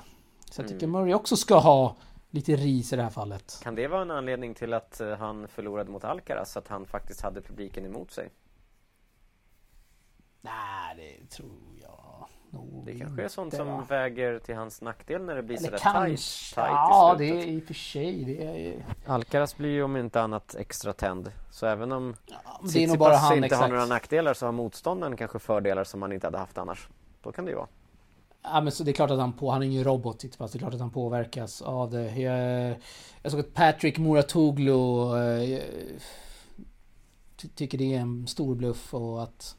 [0.50, 1.00] Så jag tycker Mm.
[1.00, 1.96] Murray också ska ha
[2.30, 3.60] lite ris i det här fallet.
[3.62, 6.56] Kan det vara en anledning till att eh, han förlorade mot Alcaraz?
[6.56, 8.30] Att han faktiskt hade publiken emot sig?
[10.40, 11.48] Nej, det tror
[12.52, 13.86] nog Det kanske är sånt som va?
[13.88, 16.08] väger till hans nackdel när det blir sådär kanske.
[16.08, 18.24] tight, tight ja, i det är i och för sig.
[18.24, 21.32] Det är, Alcaraz blir ju om inte annat extra tänd.
[21.50, 23.62] Så även om ja, Tsitsipas han inte exakt.
[23.62, 26.88] har några nackdelar så har motståndaren kanske fördelar som han inte hade haft annars.
[27.22, 27.68] Då kan det ju vara.
[28.42, 30.52] Ja, men så det är klart att han på, han är ingen robot Tsitsipas.
[30.52, 32.16] Det är klart att han påverkas av det.
[32.16, 32.76] Jag,
[33.22, 35.60] jag såg att Patrick Muratoglu eh,
[37.36, 39.56] ty, tycker det är en stor bluff och att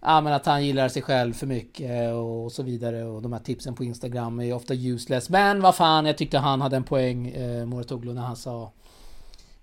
[0.00, 3.40] Ja men att han gillar sig själv för mycket och så vidare och de här
[3.40, 5.30] tipsen på Instagram är ju ofta useless.
[5.30, 8.72] Men vad fan, jag tyckte han hade en poäng, eh, Muratoglu, när han sa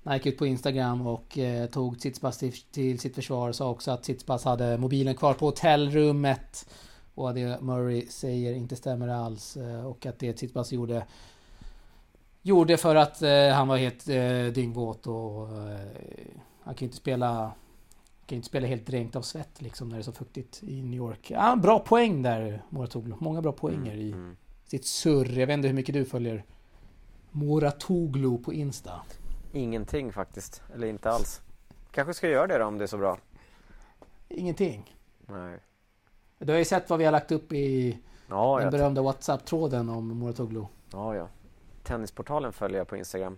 [0.04, 3.70] när han gick ut på Instagram och eh, tog Tsitsipas till, till sitt försvar sa
[3.70, 6.70] också att Tsitsipas hade mobilen kvar på hotellrummet
[7.16, 11.04] och det Murray säger inte stämmer alls eh, och att det Tsitsipas gjorde
[12.46, 15.80] Gjorde för att eh, han var helt eh, dyngvåt och eh,
[16.64, 17.52] han kan ju inte spela
[18.26, 20.82] kan ju inte spela helt dränkt av svett liksom när det är så fuktigt i
[20.84, 21.32] New York.
[21.32, 23.16] Ja, bra poäng där Moratoglu.
[23.20, 24.36] Många bra poänger i Mm.
[24.64, 25.40] sitt surr.
[25.40, 26.46] Jag vet inte hur mycket du följer
[27.32, 29.02] Moratoglu på Insta.
[29.52, 30.62] Ingenting faktiskt.
[30.76, 31.42] Eller inte alls.
[31.92, 33.18] Kanske ska göra det då om det är så bra.
[34.30, 34.96] Ingenting.
[35.28, 35.60] Nej.
[36.40, 37.98] Du har ju sett vad vi har lagt upp i
[38.30, 40.66] Ja, den berömda WhatsApp-tråden om Moratoglu.
[40.92, 41.28] ja, ja.
[41.84, 43.38] Tennisportalen följer jag på Instagram.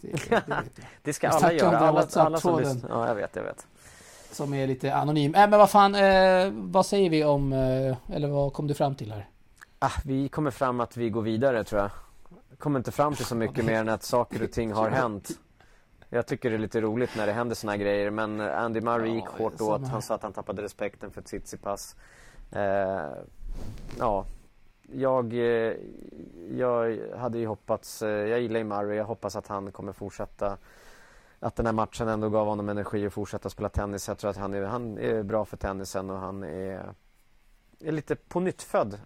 [0.00, 0.42] Det, det,
[1.02, 1.78] det, ska alla göra.
[1.78, 2.90] Alla, alla som lyssnar.
[2.90, 3.66] Ja, jag vet, jag vet.
[4.30, 5.34] som är lite anonym.
[5.34, 8.94] Äh, men vad fan, eh, vad säger vi om, eh, eller vad kom du fram
[8.94, 9.28] till här?
[9.78, 11.90] Ah, vi kommer fram att vi går vidare tror jag.
[12.58, 15.30] Kommer inte fram till så mycket mer än att saker och ting har hänt.
[16.08, 19.08] Jag tycker det är lite roligt när det händer såna här grejer men Andy Murray
[19.08, 19.88] Ja, gick hårt åt.
[19.88, 21.96] Han sa att han tappade respekten för Tsitsipas.
[22.52, 23.10] Eh,
[23.98, 24.24] ja,
[24.94, 25.74] jag, eh,
[26.50, 30.58] jag hade ju hoppats, eh, jag gillar ju Murray, jag hoppas att han kommer fortsätta
[31.38, 34.08] att den här matchen ändå gav honom energi att fortsätta spela tennis.
[34.08, 36.94] Jag tror att han är, han är bra för tennisen och han är,
[37.80, 38.40] är lite på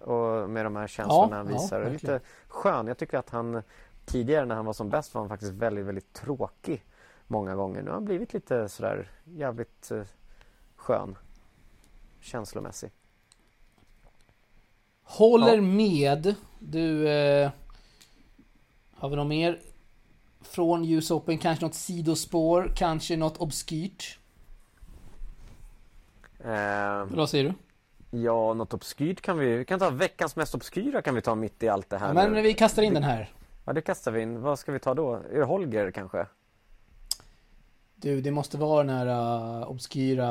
[0.05, 1.81] och med de här känslorna Ja, han ja, visar.
[1.81, 2.15] verkligen.
[2.15, 2.87] lite skön.
[2.87, 3.63] Jag tycker att han
[4.07, 6.85] tidigare när han var som bäst var han faktiskt väldigt, väldigt tråkig
[7.27, 7.83] många gånger.
[7.83, 10.03] Nu har han blivit lite sådär jävligt eh,
[10.77, 11.19] skön.
[12.21, 12.93] Känslomässig.
[15.09, 15.61] Håller Ja.
[15.63, 16.35] med.
[16.59, 17.09] Du...
[17.09, 17.51] Eh,
[18.95, 19.61] har vi något mer?
[20.43, 24.19] Från US Open, kanske något sidospår, kanske något obskyrt.
[26.45, 27.55] Eh, Vad säger du?
[28.19, 31.63] ja, något obskyrt kan vi, vi kan ta veckans mest obskyra kan vi ta mitt
[31.63, 32.31] i allt det här Ja, nu.
[32.31, 33.31] men vi kastar in den här.
[33.65, 34.41] Ja, det kastar vi in.
[34.43, 35.15] Vad ska vi ta då?
[35.15, 36.27] Är det Holger kanske?
[38.01, 39.07] Du, det måste vara den här
[39.61, 40.27] uh, obskyra...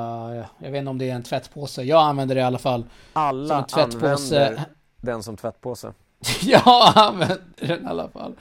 [0.58, 1.84] Jag vet inte om det är en tvättpåse.
[1.84, 2.86] Jag använder det i alla fall.
[3.14, 4.66] Alla använder
[5.02, 5.94] den som tvättpåse.
[6.42, 8.36] Jag använder den i alla fall.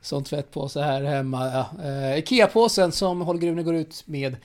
[0.00, 1.66] Som tvättpåse här hemma.
[1.84, 4.36] Eh, Ikea-påsen som Holger Rune går ut med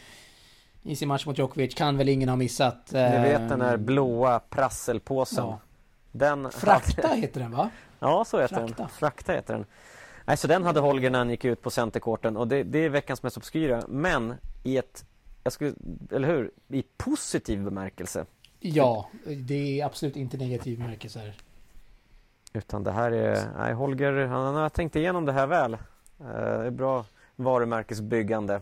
[0.84, 2.92] i sin match mot Djokovic kan väl ingen ha missat.
[2.92, 5.46] Ni vet den här Eh, blåa prasselpåsen.
[5.46, 5.60] Ja.
[6.12, 7.70] Den Frakta heter den va?
[8.00, 8.76] Ja, så heter Frakta.
[8.78, 8.90] den.
[8.90, 9.66] Frakta heter den.
[10.26, 12.90] Nej, så den hade Holger när han gick ut på centerkorten och det, det är
[12.90, 13.84] veckans mest obskyra.
[13.88, 14.34] Men
[14.64, 15.06] i ett,
[15.44, 15.74] jag skulle,
[16.12, 16.52] eller hur?
[16.68, 18.26] I positiv bemärkelse.
[18.60, 21.34] Ja, det är absolut inte negativ bemärkelse här.
[22.54, 25.74] Utan det här är, nej Holger, han har tänkt igenom det här väl.
[25.74, 25.80] Eh,
[26.20, 27.06] Det är bra
[27.36, 28.62] varumärkesbyggande.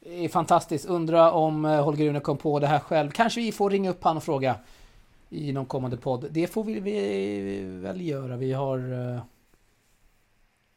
[0.00, 0.84] Det är fantastiskt.
[0.86, 3.10] Undra om eh, Holger Rune kom på det här själv.
[3.10, 4.56] Kanske vi får ringa upp han och fråga
[5.30, 6.26] i någon kommande podd.
[6.30, 8.36] Det får vi, vi väl göra.
[8.36, 8.78] Vi har...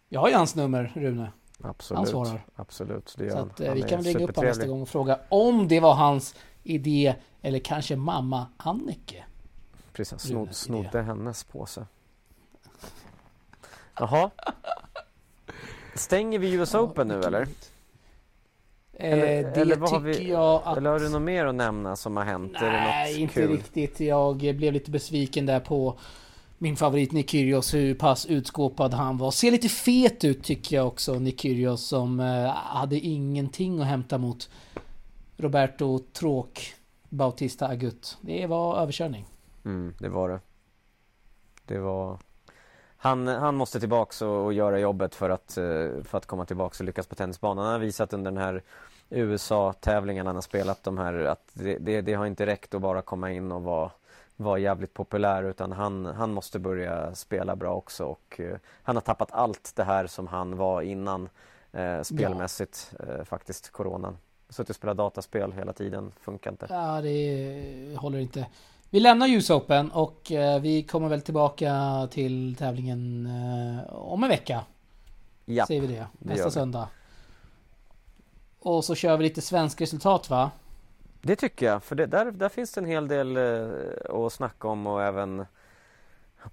[0.09, 1.31] Jag har ju hans nummer, Rune.
[1.63, 1.97] Absolut.
[1.97, 2.45] Han svarar.
[2.55, 4.89] Absolut, det gör Så att, eh, Han vi kan ringa upp honom nästa gång och
[4.89, 9.23] fråga om det var hans idé eller kanske mamma Annike.
[9.93, 11.85] Precis, snod, snodde hennes påse.
[13.99, 14.29] Jaha.
[15.95, 17.41] Stänger vi US Open nu eller?
[17.41, 20.77] Eh, Eller- det eller tycker vi- jag att...
[20.77, 22.53] Eller har du något mer att nämna som har hänt?
[22.61, 23.51] Nej, inte kul?
[23.51, 23.99] riktigt.
[23.99, 25.99] Jag blev lite besviken där på
[26.57, 29.31] min favorit Nikyrios, hur pass utskåpad han var.
[29.31, 34.49] Ser lite fet ut tycker jag också, Nikyrios, som eh, hade ingenting att hämta mot
[35.37, 36.73] Roberto Tråk
[37.09, 38.17] Bautista Agut.
[38.21, 39.25] Det var överkörning.
[39.65, 40.39] Mm, det var det.
[41.65, 42.19] Det var...
[42.97, 46.79] Han, han måste tillbaks och, och göra jobbet för att, eh, för att komma tillbaks
[46.79, 47.65] och lyckas på tennisbanan.
[47.65, 48.63] Han har visat under den här
[49.09, 53.01] USA-tävlingen han har spelat de här att det, det, det har inte räckt att bara
[53.01, 53.91] komma in och vara
[54.37, 59.01] var jävligt populär utan han, han måste börja spela bra också och uh, han har
[59.01, 61.29] tappat allt det här som han var innan
[61.77, 64.17] uh, spelmässigt uh, faktiskt, coronan.
[64.49, 66.67] Suttit och spelat dataspel hela tiden, funkar inte.
[66.69, 68.45] Ja, det håller inte.
[68.89, 70.31] Vi lämnar US Open och
[70.61, 73.29] vi kommer väl tillbaka till tävlingen
[73.89, 74.63] om en vecka.
[75.45, 76.89] Ja, Säger vi det, nästa det söndag.
[78.59, 80.51] Och så kör vi lite svensk resultat va?
[81.27, 84.67] Det tycker jag, för det, där, där finns det en hel del eh, att snacka
[84.67, 85.45] om och även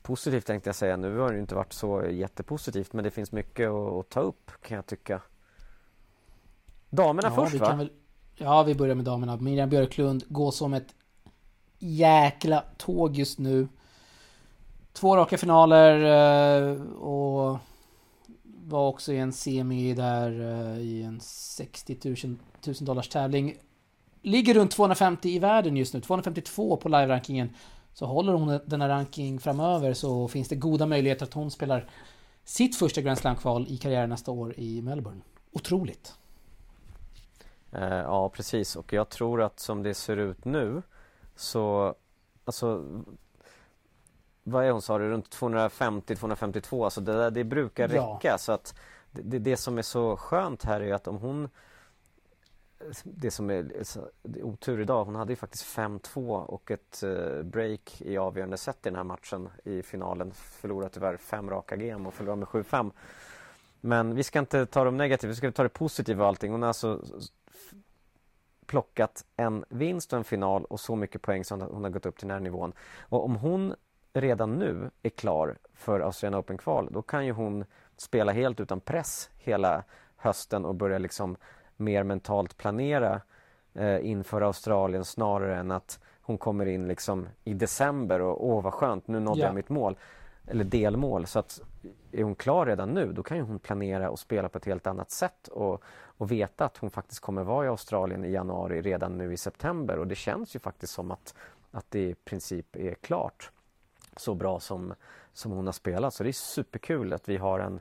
[0.02, 0.96] positivt tänkte jag säga.
[0.96, 4.50] Nu har det inte varit så jättepositivt men det finns mycket att, att ta upp
[4.62, 5.20] kan jag tycka.
[6.90, 7.74] Damerna ja, först va?
[7.74, 7.90] Väl,
[8.36, 9.36] ja, vi börjar med damerna.
[9.36, 10.94] Miriam Björklund går som ett
[11.78, 13.68] jäkla tåg just nu.
[14.92, 16.00] Två raka finaler
[16.70, 17.58] eh, och
[18.42, 22.36] var också i en semi där eh, i en 60 000
[22.80, 23.56] dollars tävling
[24.24, 27.50] ligger runt 250 i världen just nu, 252 på live-rankingen.
[27.92, 31.90] Så håller hon den här ranking framöver så finns det goda möjligheter att hon spelar
[32.44, 35.20] sitt första Grand Slam-kval i karriären nästa år i Melbourne.
[35.52, 36.14] Otroligt!
[37.72, 38.76] Eh, ja, precis.
[38.76, 40.82] Och jag tror att som det ser ut nu
[41.36, 41.94] så,
[42.44, 42.84] alltså
[44.42, 48.38] vad är hon sa du, runt 250-252, alltså det, det brukar räcka ja.
[48.38, 48.74] så att
[49.10, 51.48] det, det som är så skönt här är att om hon
[53.04, 58.00] det som alltså, är otur idag, hon hade ju faktiskt 5-2 och ett eh, break
[58.00, 60.32] i avgörande set i den här matchen i finalen.
[60.34, 62.90] Förlorade tyvärr fem raka game och förlorade med 7-5.
[63.80, 66.52] Men vi ska inte ta de negativa, vi ska ta det positiva och allting.
[66.52, 67.02] Hon har alltså
[68.66, 72.18] plockat en vinst och en final och så mycket poäng så hon har gått upp
[72.18, 72.72] till den här nivån.
[73.00, 73.74] Och om hon
[74.12, 77.64] redan nu är klar för Australian Open-kval, då kan ju hon
[77.96, 79.84] spela helt utan press hela
[80.16, 81.36] hösten och börja liksom
[81.76, 83.20] mer mentalt planera
[83.74, 88.74] eh, inför Australien snarare än att hon kommer in liksom i december och åh vad
[88.74, 89.46] skönt, nu nådde ja.
[89.46, 89.98] jag mitt mål.
[90.46, 91.26] Eller delmål.
[91.26, 91.60] Så att
[92.12, 95.10] är hon klar redan nu då kan hon planera och spela på ett helt annat
[95.10, 95.82] sätt och,
[96.16, 99.98] och veta att hon faktiskt kommer vara i Australien i januari redan nu i september
[99.98, 101.34] och det känns ju faktiskt som att,
[101.70, 103.50] att det i princip är klart
[104.16, 104.94] så bra som,
[105.32, 106.14] som hon har spelat.
[106.14, 107.80] Så det är superkul att vi har en,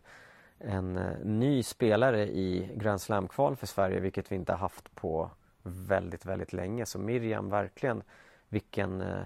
[0.64, 5.30] en eh, ny spelare i Grand Slam-kval för Sverige vilket vi inte har haft på
[5.64, 6.86] väldigt, väldigt länge.
[6.86, 8.04] Så Miriam, verkligen
[8.50, 9.22] vilken eh,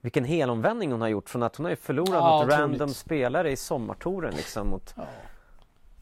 [0.00, 3.50] vilken helomvändning hon har gjort från att hon har ju förlorat ja, mot random spelare
[3.50, 5.02] i sommartouren liksom mot ja.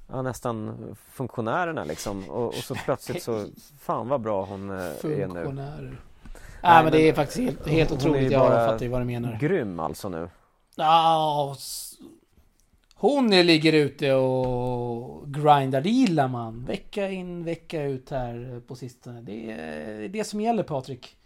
[0.09, 0.23] ja.
[0.23, 0.77] nästan
[1.11, 3.47] funktionärerna liksom och, och, så plötsligt så
[3.81, 5.53] fan vad bra hon eh, är nu.
[5.53, 5.93] Nej,
[6.63, 8.33] Nej men det är faktiskt helt, helt otroligt.
[8.33, 9.39] Jag fattar ju vad du menar.
[9.41, 10.29] Grym alltså nu.
[10.77, 11.57] Ja,
[12.99, 15.81] hon ligger ute och grindar.
[15.81, 16.65] Det gillar man.
[16.65, 19.21] Vecka in, vecka ut här på sistone.
[19.21, 21.17] Det är det som gäller Patrik.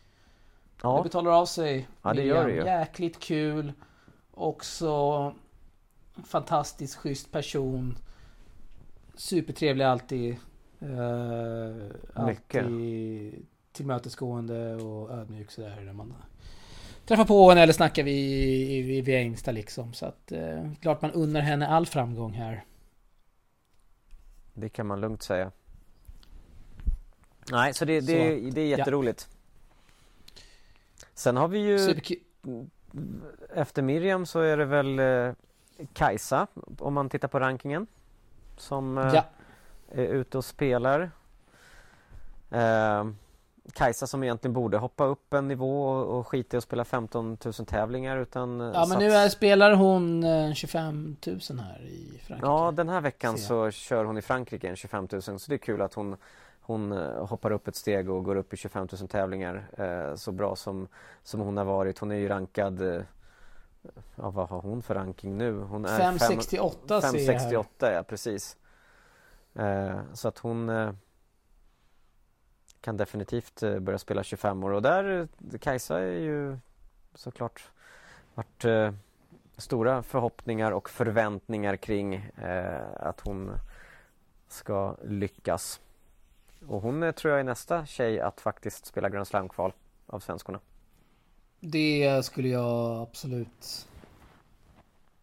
[0.82, 0.96] Ja.
[0.96, 1.88] Det betalar av sig.
[2.02, 2.64] Ja, det gör det ju.
[2.64, 3.72] Jäkligt kul.
[4.30, 5.34] Också
[6.24, 7.98] fantastiskt schysst person.
[9.14, 10.36] Supertrevlig alltid.
[10.82, 15.80] Uh, alltid tillmötesgående och ödmjuk sådär.
[15.80, 16.14] När man
[17.10, 19.92] träffar på henne eller snackar vi via Insta liksom.
[19.92, 22.64] Så att eh, klart man unnar henne all framgång här.
[24.54, 25.50] Det kan man lugnt säga.
[27.52, 29.28] Nej, så det, det, så, det är jätteroligt.
[29.30, 30.42] Ja.
[31.14, 32.12] Sen har vi ju Superk
[33.54, 35.32] Efter Miriam så är det väl eh,
[35.92, 36.46] Kajsa
[36.78, 37.86] om man tittar på rankingen.
[38.56, 39.24] Som eh, ja.
[39.88, 41.10] är ute och spelar.
[42.50, 43.04] Eh,
[43.74, 47.36] Kajsa som egentligen borde hoppa upp en nivå och, och skita i att spela 15
[47.44, 52.72] 000 tävlingar utan Ja men nu är, spelar hon 25 000 här i Frankrike Ja
[52.76, 55.82] den här veckan så kör hon i Frankrike en 25 000 så det är kul
[55.82, 56.16] att hon
[56.60, 60.32] hon eh, hoppar upp ett steg och går upp i 25 000 tävlingar eh, så
[60.32, 60.88] bra som,
[61.22, 61.98] som hon har varit.
[61.98, 63.02] Hon är ju rankad eh,
[64.16, 65.58] Ja vad har hon för ranking nu?
[65.60, 68.56] Hon är 568 568 ja precis
[69.54, 70.90] eh, Så att hon eh,
[72.80, 75.28] kan definitivt eh, börja spela 25 år och där
[75.60, 76.58] Kajsa är ju
[77.14, 77.70] såklart
[78.34, 78.92] varit eh,
[79.56, 83.52] stora förhoppningar och förväntningar kring eh, att hon
[84.48, 85.80] ska lyckas.
[86.68, 89.72] Och hon är, tror jag är nästa tjej att faktiskt spela Grand Slam-kval
[90.06, 90.60] av svenskorna.
[91.60, 93.88] Det skulle jag absolut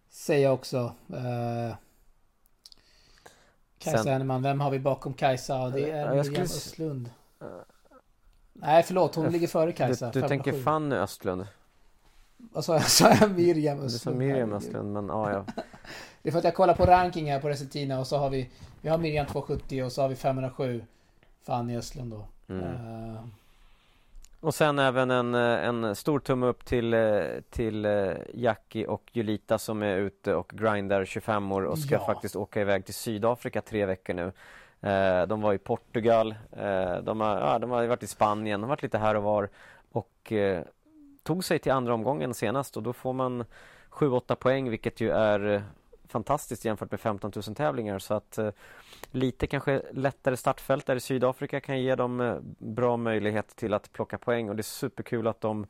[0.10, 0.94] säga också.
[1.14, 1.76] Uh,
[3.80, 4.14] Kajsa Sen...
[4.14, 5.70] Henneman, vem har vi bakom Kajsa?
[5.70, 6.42] Det är Miriam skulle...
[6.42, 7.10] Östlund.
[8.54, 10.12] Nej förlåt, hon ligger före Kajsa.
[10.12, 11.48] Du, du tänker Fanny Östlund?
[12.38, 12.84] Vad sa jag?
[12.84, 13.92] Sa jag Miriam Östlund?
[13.92, 15.46] Du sa Miriam Östlund, men ja, ja.
[16.22, 18.50] det är för att jag kollar på ranking här på Resetina och så har vi
[18.82, 20.84] Vi har Miriam 270 och så har vi 507
[21.46, 22.28] Fanny Östlund då.
[22.54, 22.64] Mm.
[22.64, 23.20] Uh...
[24.40, 26.96] Och sen även en, en stor tumme upp till,
[27.50, 27.88] till
[28.34, 32.06] Jackie och Julita som är ute och grindar 25 år och ska ja.
[32.06, 34.32] faktiskt åka iväg till Sydafrika tre veckor nu.
[34.82, 38.64] Eh, de var i Portugal, eh, de, har, ja, de har varit i Spanien, de
[38.64, 39.50] har varit lite här och var
[39.92, 40.64] och eh,
[41.24, 43.46] tog sig till andra omgången senast och då får man
[43.90, 45.64] 7-8 poäng vilket ju är
[46.08, 48.40] fantastiskt jämfört med 15 000 tävlingar så att
[49.12, 54.18] lite kanske lättare startfält där i Sydafrika kan ge dem bra möjlighet till att plocka
[54.18, 55.68] poäng och det är superkul att de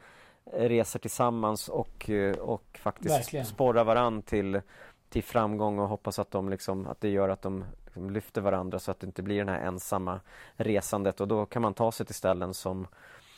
[0.54, 3.46] reser tillsammans och, och faktiskt Verkligen.
[3.46, 4.62] sporrar varann till,
[5.10, 8.80] till framgång och hoppas att, de liksom, att det gör att de liksom lyfter varandra
[8.80, 10.20] så att det inte blir det här ensamma
[10.56, 12.88] resandet och då kan man ta sig till ställen som,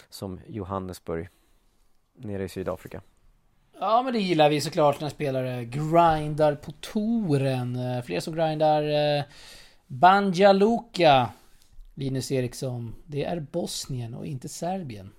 [0.10, 1.30] som Johannesburg
[2.14, 3.02] nere i Sydafrika.
[3.80, 7.76] Ja men det gillar vi såklart när spelare grindar på touren.
[7.76, 8.84] Eh, fler som grindar
[9.18, 9.24] eh,
[9.88, 11.30] Banja Luka
[11.94, 12.96] Linus Eriksson.
[13.06, 15.12] Det är Bosnien och inte Serbien.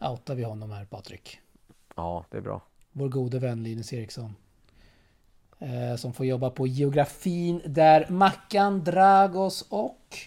[0.00, 1.40] Outar vi honom här Patrik.
[1.96, 2.62] Ja, det är bra.
[2.92, 4.34] Vår gode vän Linus Eriksson.
[5.64, 10.18] Eh, som får jobba på geografin där Mackan, Dragos och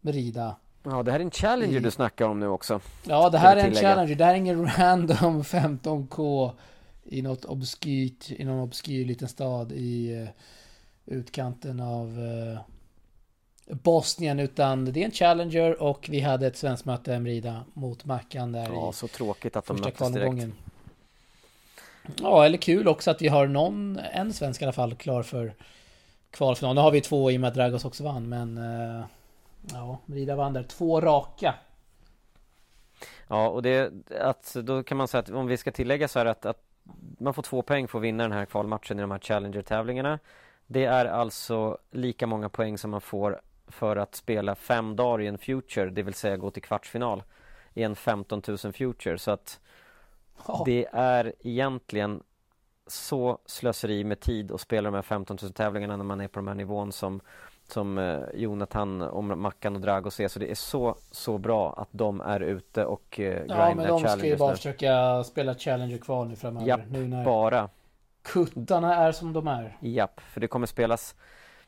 [0.00, 0.56] Merida.
[0.82, 1.80] Ja, det här är en Challenger i...
[1.80, 2.80] du snackar om nu också.
[3.04, 4.14] Ja, det här är en Challenger.
[4.14, 6.50] Det här är ingen random 15K
[7.04, 10.28] i något obskyrt, i någon obskyr liten stad i uh,
[11.06, 12.58] utkanten av uh,
[13.66, 18.52] Bosnien utan det är en Challenger och vi hade ett svenskt möte Merida mot Mackan
[18.52, 20.54] där Ja, så tråkigt att de möttes direkt.
[22.22, 25.54] Ja, eller kul också att vi har någon, en svensk i alla fall, klar för
[26.30, 26.74] kvalfinal.
[26.74, 28.58] Nu har vi två i och med att Dragos också vann, men...
[28.58, 29.04] Eh,
[29.72, 30.62] ja, Rida vann där.
[30.62, 31.54] Två raka.
[33.28, 36.26] Ja, och det att då kan man säga att om vi ska tillägga så här
[36.26, 36.62] att, att
[37.18, 40.18] man får två poäng för att vinna den här kvalmatchen i de här Challenger-tävlingarna.
[40.66, 45.26] Det är alltså lika många poäng som man får för att spela fem dagar i
[45.26, 47.22] en Future, det vill säga gå till kvartsfinal
[47.74, 49.18] i en 15 000 Future.
[49.18, 49.60] Så att
[50.46, 50.62] Ja.
[50.66, 52.22] Det är egentligen
[52.86, 56.38] så slöseri med tid att spela de här 15 000 tävlingarna när man är på
[56.38, 57.20] de här nivån som
[57.68, 61.88] som eh, Jonathan och Mackan och Dragos är så det är så så bra att
[61.90, 64.56] de är ute och eh, Ja men de ska ju bara nu.
[64.56, 66.66] försöka spela Challenger kvar nu framöver.
[66.66, 67.68] Japp, nu när bara.
[68.22, 69.76] Kuttarna är som de är.
[69.80, 71.14] Japp, för det kommer spelas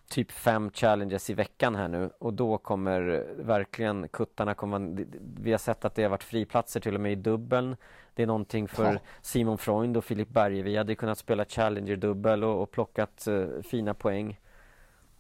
[0.09, 4.97] typ fem challenges i veckan här nu och då kommer verkligen kuttarna komma
[5.41, 7.77] Vi har sett att det har varit friplatser till och med i dubbeln.
[8.15, 8.99] Det är någonting för ja.
[9.23, 10.63] Simon Freund och Filip Berge.
[10.63, 14.41] Vi hade kunnat spela Challenger-dubbel och, och plockat uh, fina poäng.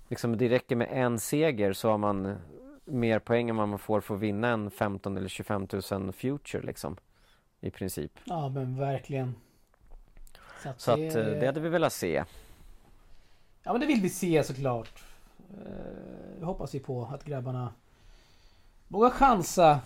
[0.08, 2.36] Liksom det räcker med en seger så har man
[2.84, 6.62] mer poäng än vad man får för att vinna en 15 eller 25 000 Future
[6.62, 6.96] liksom
[7.60, 8.12] I princip.
[8.24, 9.34] Ja men verkligen.
[10.62, 11.34] Så att, så att det...
[11.34, 12.24] Eh, det hade vi velat se
[13.68, 15.02] Ja men det vill vi se såklart.
[15.66, 17.72] Eh, hoppas vi på att grabbarna
[18.88, 19.80] vågar chansa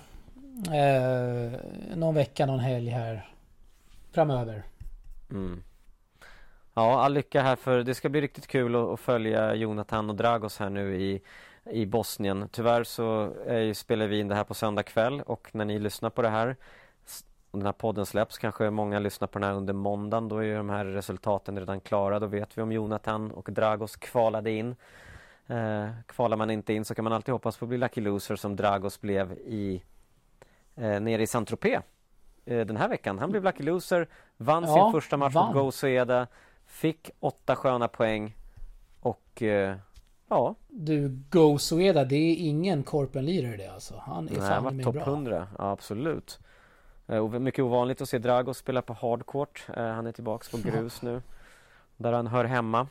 [0.67, 1.61] eh,
[1.97, 3.29] någon vecka, någon helg här
[4.13, 4.63] framöver.
[5.31, 5.63] Mm.
[6.75, 10.17] Ja, all lycka här för det ska bli riktigt kul att, att följa Jonathan och
[10.17, 11.23] Dragos här nu i,
[11.65, 12.49] i Bosnien.
[12.53, 16.11] Tyvärr så är, spelar vi in det här på söndag kväll och när ni lyssnar
[16.11, 16.57] på det här
[17.53, 20.29] om den här podden släpps kanske många lyssnar på den här under måndagen.
[20.29, 22.19] Då är de här resultaten redan klara.
[22.21, 24.77] Då vet vi om Jonathan och Dragos kvalade in.
[25.47, 28.37] Eh, kvalar man inte in så kan man alltid hoppas på att bli lucky loser
[28.37, 29.83] som Dragos blev i
[30.75, 31.83] eh, nere i Saint-Tropez
[32.45, 33.19] eh, den här veckan.
[33.19, 35.55] Han blev lucky loser, vann ja, sin första match vann.
[35.55, 36.27] mot Go
[36.67, 38.37] fick åtta sköna poäng
[39.01, 39.77] och eh,
[40.29, 40.55] ja.
[40.69, 44.03] Du, Go Sueda, det är ingen Corpen leader det alltså.
[44.07, 46.41] Han är Nej, fan han var topp 100, ja, absolut.
[47.13, 49.67] Eh, mycket ovanligt att se Dragos spela på hardcourt.
[49.77, 51.23] Eh, han är tillbaks på grus nu.
[51.97, 52.87] Där han hör hemma.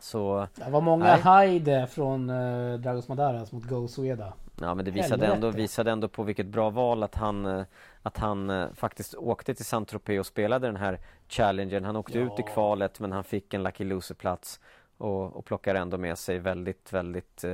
[0.00, 0.46] Så...
[0.54, 4.32] Det var många hajde från uh, Dragos Madaras mot Go Sueda.
[4.60, 7.64] Ja men det visade ändå, visade ändå på vilket bra val att han
[8.02, 12.24] Att han faktiskt åkte till Saint-Tropez och spelade den här challengen Han åkte ja.
[12.24, 14.60] ut i kvalet men han fick en Lucky Loser-plats
[14.98, 17.44] och, och plockar ändå med sig väldigt, väldigt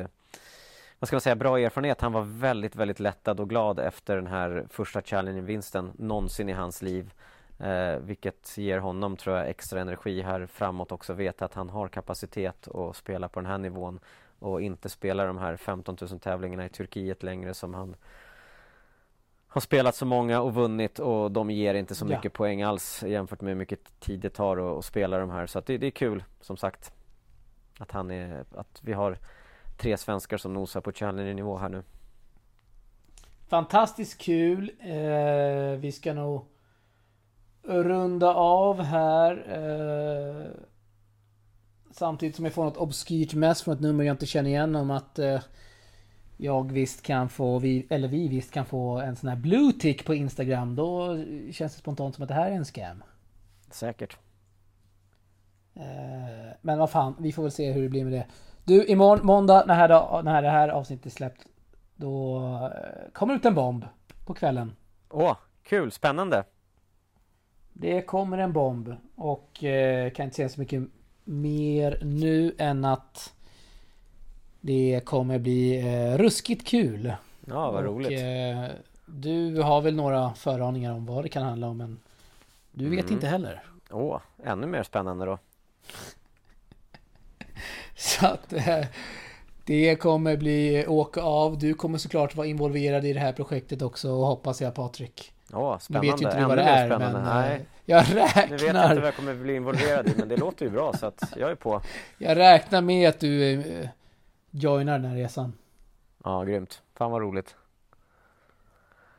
[0.98, 2.00] vad ska man säga, bra erfarenhet.
[2.00, 6.82] Han var väldigt, väldigt lättad och glad efter den här första challengen-vinsten någonsin i hans
[6.82, 7.12] liv.
[7.58, 11.12] Eh, vilket ger honom, tror jag, extra energi här framåt också.
[11.12, 14.00] Veta att han har kapacitet att spela på den här nivån
[14.38, 17.96] och inte spela de här 15 000 tävlingarna i Turkiet längre som han
[19.48, 22.16] har spelat så många och vunnit och de ger inte så Ja.
[22.16, 25.46] mycket poäng alls jämfört med hur mycket tid det tar att, att spela de här.
[25.46, 26.92] Så det, det är kul som sagt.
[27.78, 29.18] Att han är, att vi har
[29.76, 31.82] tre svenskar som nosar på Challenger-nivå här nu.
[33.48, 34.72] Fantastiskt kul.
[34.80, 36.46] Eh, vi ska nog
[37.62, 39.32] runda av här.
[39.48, 40.46] Eh,
[41.90, 44.90] samtidigt som jag får något obskyrt mess från ett nummer jag inte känner igen om
[44.90, 45.40] att eh,
[46.36, 50.06] jag visst kan få, vi, eller vi visst kan få en sån här blue tick
[50.06, 50.76] på Instagram.
[50.76, 53.02] Då känns det spontant som att det här är en scam.
[53.70, 54.16] Säkert.
[55.74, 58.26] Eh, men vad fan, vi får väl se hur det blir med det.
[58.66, 61.46] Du, imorgon, måndag, när, här, dag- när det här avsnittet är släppt,
[61.96, 63.84] då eh, kommer ut en bomb
[64.26, 64.76] på kvällen.
[65.10, 66.44] Åh, kul, spännande.
[67.72, 70.82] Det kommer en bomb och eh, kan inte säga så mycket
[71.24, 73.34] mer nu än att
[74.60, 77.12] det kommer bli eh, ruskigt kul.
[77.46, 78.20] Ja, vad och, roligt.
[78.20, 78.64] Eh,
[79.06, 81.98] du har väl några föraningar om vad det kan handla om men
[82.72, 83.12] du vet Mm.
[83.14, 83.62] inte heller.
[83.90, 85.38] Åh, ännu mer spännande då.
[87.98, 88.84] Så att eh,
[89.64, 91.58] det kommer bli åka av.
[91.58, 95.32] Du kommer såklart vara involverad i det här projektet också och hoppas jag Patrik.
[95.52, 96.10] Nu spännande.
[96.10, 97.20] vet ju inte du vad det är spännande.
[97.20, 98.94] men Nej, eh, jag nu vet jag inte räknar.
[98.96, 101.54] vad jag kommer bli involverad i men det låter ju bra så att jag är
[101.54, 101.82] på.
[102.18, 103.88] Jag räknar med att du eh,
[104.50, 105.52] joinar den här resan.
[106.24, 106.82] Ja, grymt.
[106.94, 107.54] Fan vad roligt.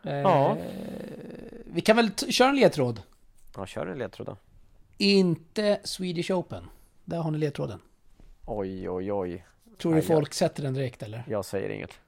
[0.03, 0.57] Eh, Ja.
[1.65, 3.01] Vi kan väl köra en ledtråd.
[3.57, 4.37] Ja, kör en ledtråd då.
[4.97, 6.63] Inte Swedish Open.
[7.05, 7.79] Där har ni ledtråden.
[8.49, 9.45] Oj, oj, oj.
[9.77, 11.23] Tror du Aj, folk sätter den direkt eller?
[11.27, 11.99] Jag säger inget.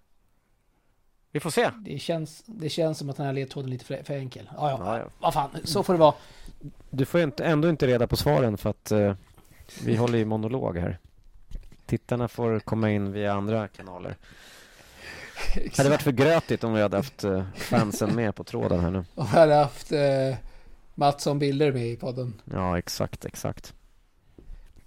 [1.31, 1.71] Vi får se.
[1.85, 4.49] Det känns, det känns som att den här ledtråden är lite för, för enkel.
[4.55, 5.09] Ja, ja.
[5.19, 6.13] Vad fan, så får det vara.
[6.89, 9.13] Du får inte, ändå inte reda på svaren för att eh,
[9.83, 10.99] vi håller i monolog här.
[11.85, 14.15] Tittarna får komma in via andra kanaler.
[15.55, 18.91] Det hade varit för grötigt om vi hade haft eh, fansen med på tråden här
[18.91, 19.05] nu.
[19.15, 20.35] Och hade haft eh,
[20.95, 22.41] Mattsson Bilder med i podden.
[22.53, 23.73] Ja, exakt, exakt.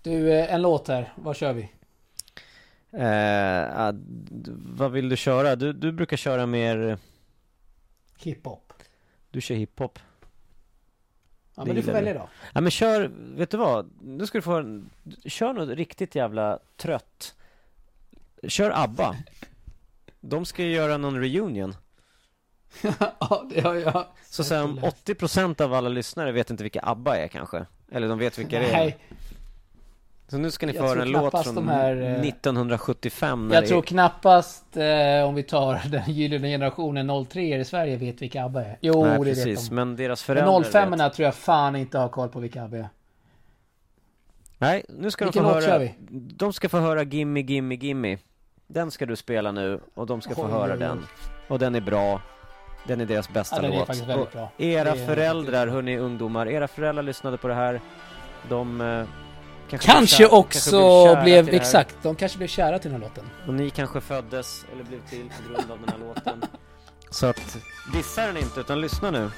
[0.03, 1.13] Du, eh, en låt här.
[1.17, 1.63] Vad kör vi?
[2.93, 3.93] Eh,
[4.77, 5.57] vad vill du köra?
[5.57, 6.99] Du, du brukar köra mer,
[8.19, 8.73] Hiphop.
[9.31, 9.99] du kör hiphop.
[11.55, 12.29] Ja, men du får välja då.
[12.53, 13.91] Ja men kör, vet du vad?
[14.03, 14.91] Nu ska du få en,
[15.25, 17.35] kör något riktigt jävla trött.
[18.49, 19.17] Kör ABBA.
[20.21, 21.75] De ska ju göra någon reunion.
[23.21, 24.07] ja, det har jag.
[24.25, 27.67] Så om 80% av alla lyssnare vet inte vilka ABBA är kanske.
[27.93, 28.97] Eller de vet vilka det är.
[30.29, 33.69] Så nu ska ni få höra en låt från här, eh, 1975 när jag det
[33.69, 33.83] tror är...
[33.83, 38.79] knappast eh, om vi tar den gyllene generationen 03 i Sverige vet vilka ABBA är.
[38.81, 39.75] Jo, Nej det precis, vet de.
[39.75, 41.01] men deras föräldrar Men 05 vet.
[41.01, 42.89] erna tror jag fan inte har koll på vilka ABBA är.
[44.59, 45.95] Nej, nu ska Vilken de få höra vi?
[46.37, 48.19] De ska få höra Gimme Gimme Gimme
[48.67, 50.79] Den ska du spela nu och de ska få Oj, höra oj, oj.
[50.79, 51.03] den
[51.49, 52.21] Och den är bra
[52.87, 54.51] Den är deras bästa Ja, är låt bra.
[54.59, 57.81] Era Det är- föräldrar, hörni ungdomar Era föräldrar lyssnade på det här
[58.49, 59.05] De eh,
[59.81, 61.55] kanske, Kanske blev kär- också kanske blev, här.
[61.55, 63.25] exakt, de kanske blev kära till den här låten.
[63.47, 66.45] Och ni kanske föddes eller blev till på grund av den här låten
[67.11, 67.57] Så att,
[67.93, 69.31] dissa den inte utan lyssna nu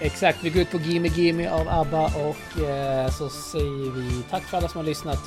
[0.00, 4.42] Exakt, vi går ut på Gimme Gimme av ABBA och eh, så säger vi tack
[4.42, 5.20] för alla som har lyssnat.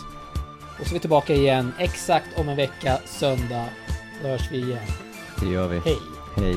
[0.79, 3.65] Och så är vi tillbaka igen exakt om en vecka, söndag.
[4.21, 4.83] Då hörs vi igen.
[5.39, 5.97] Det gör vi Hej!
[6.35, 6.55] Hej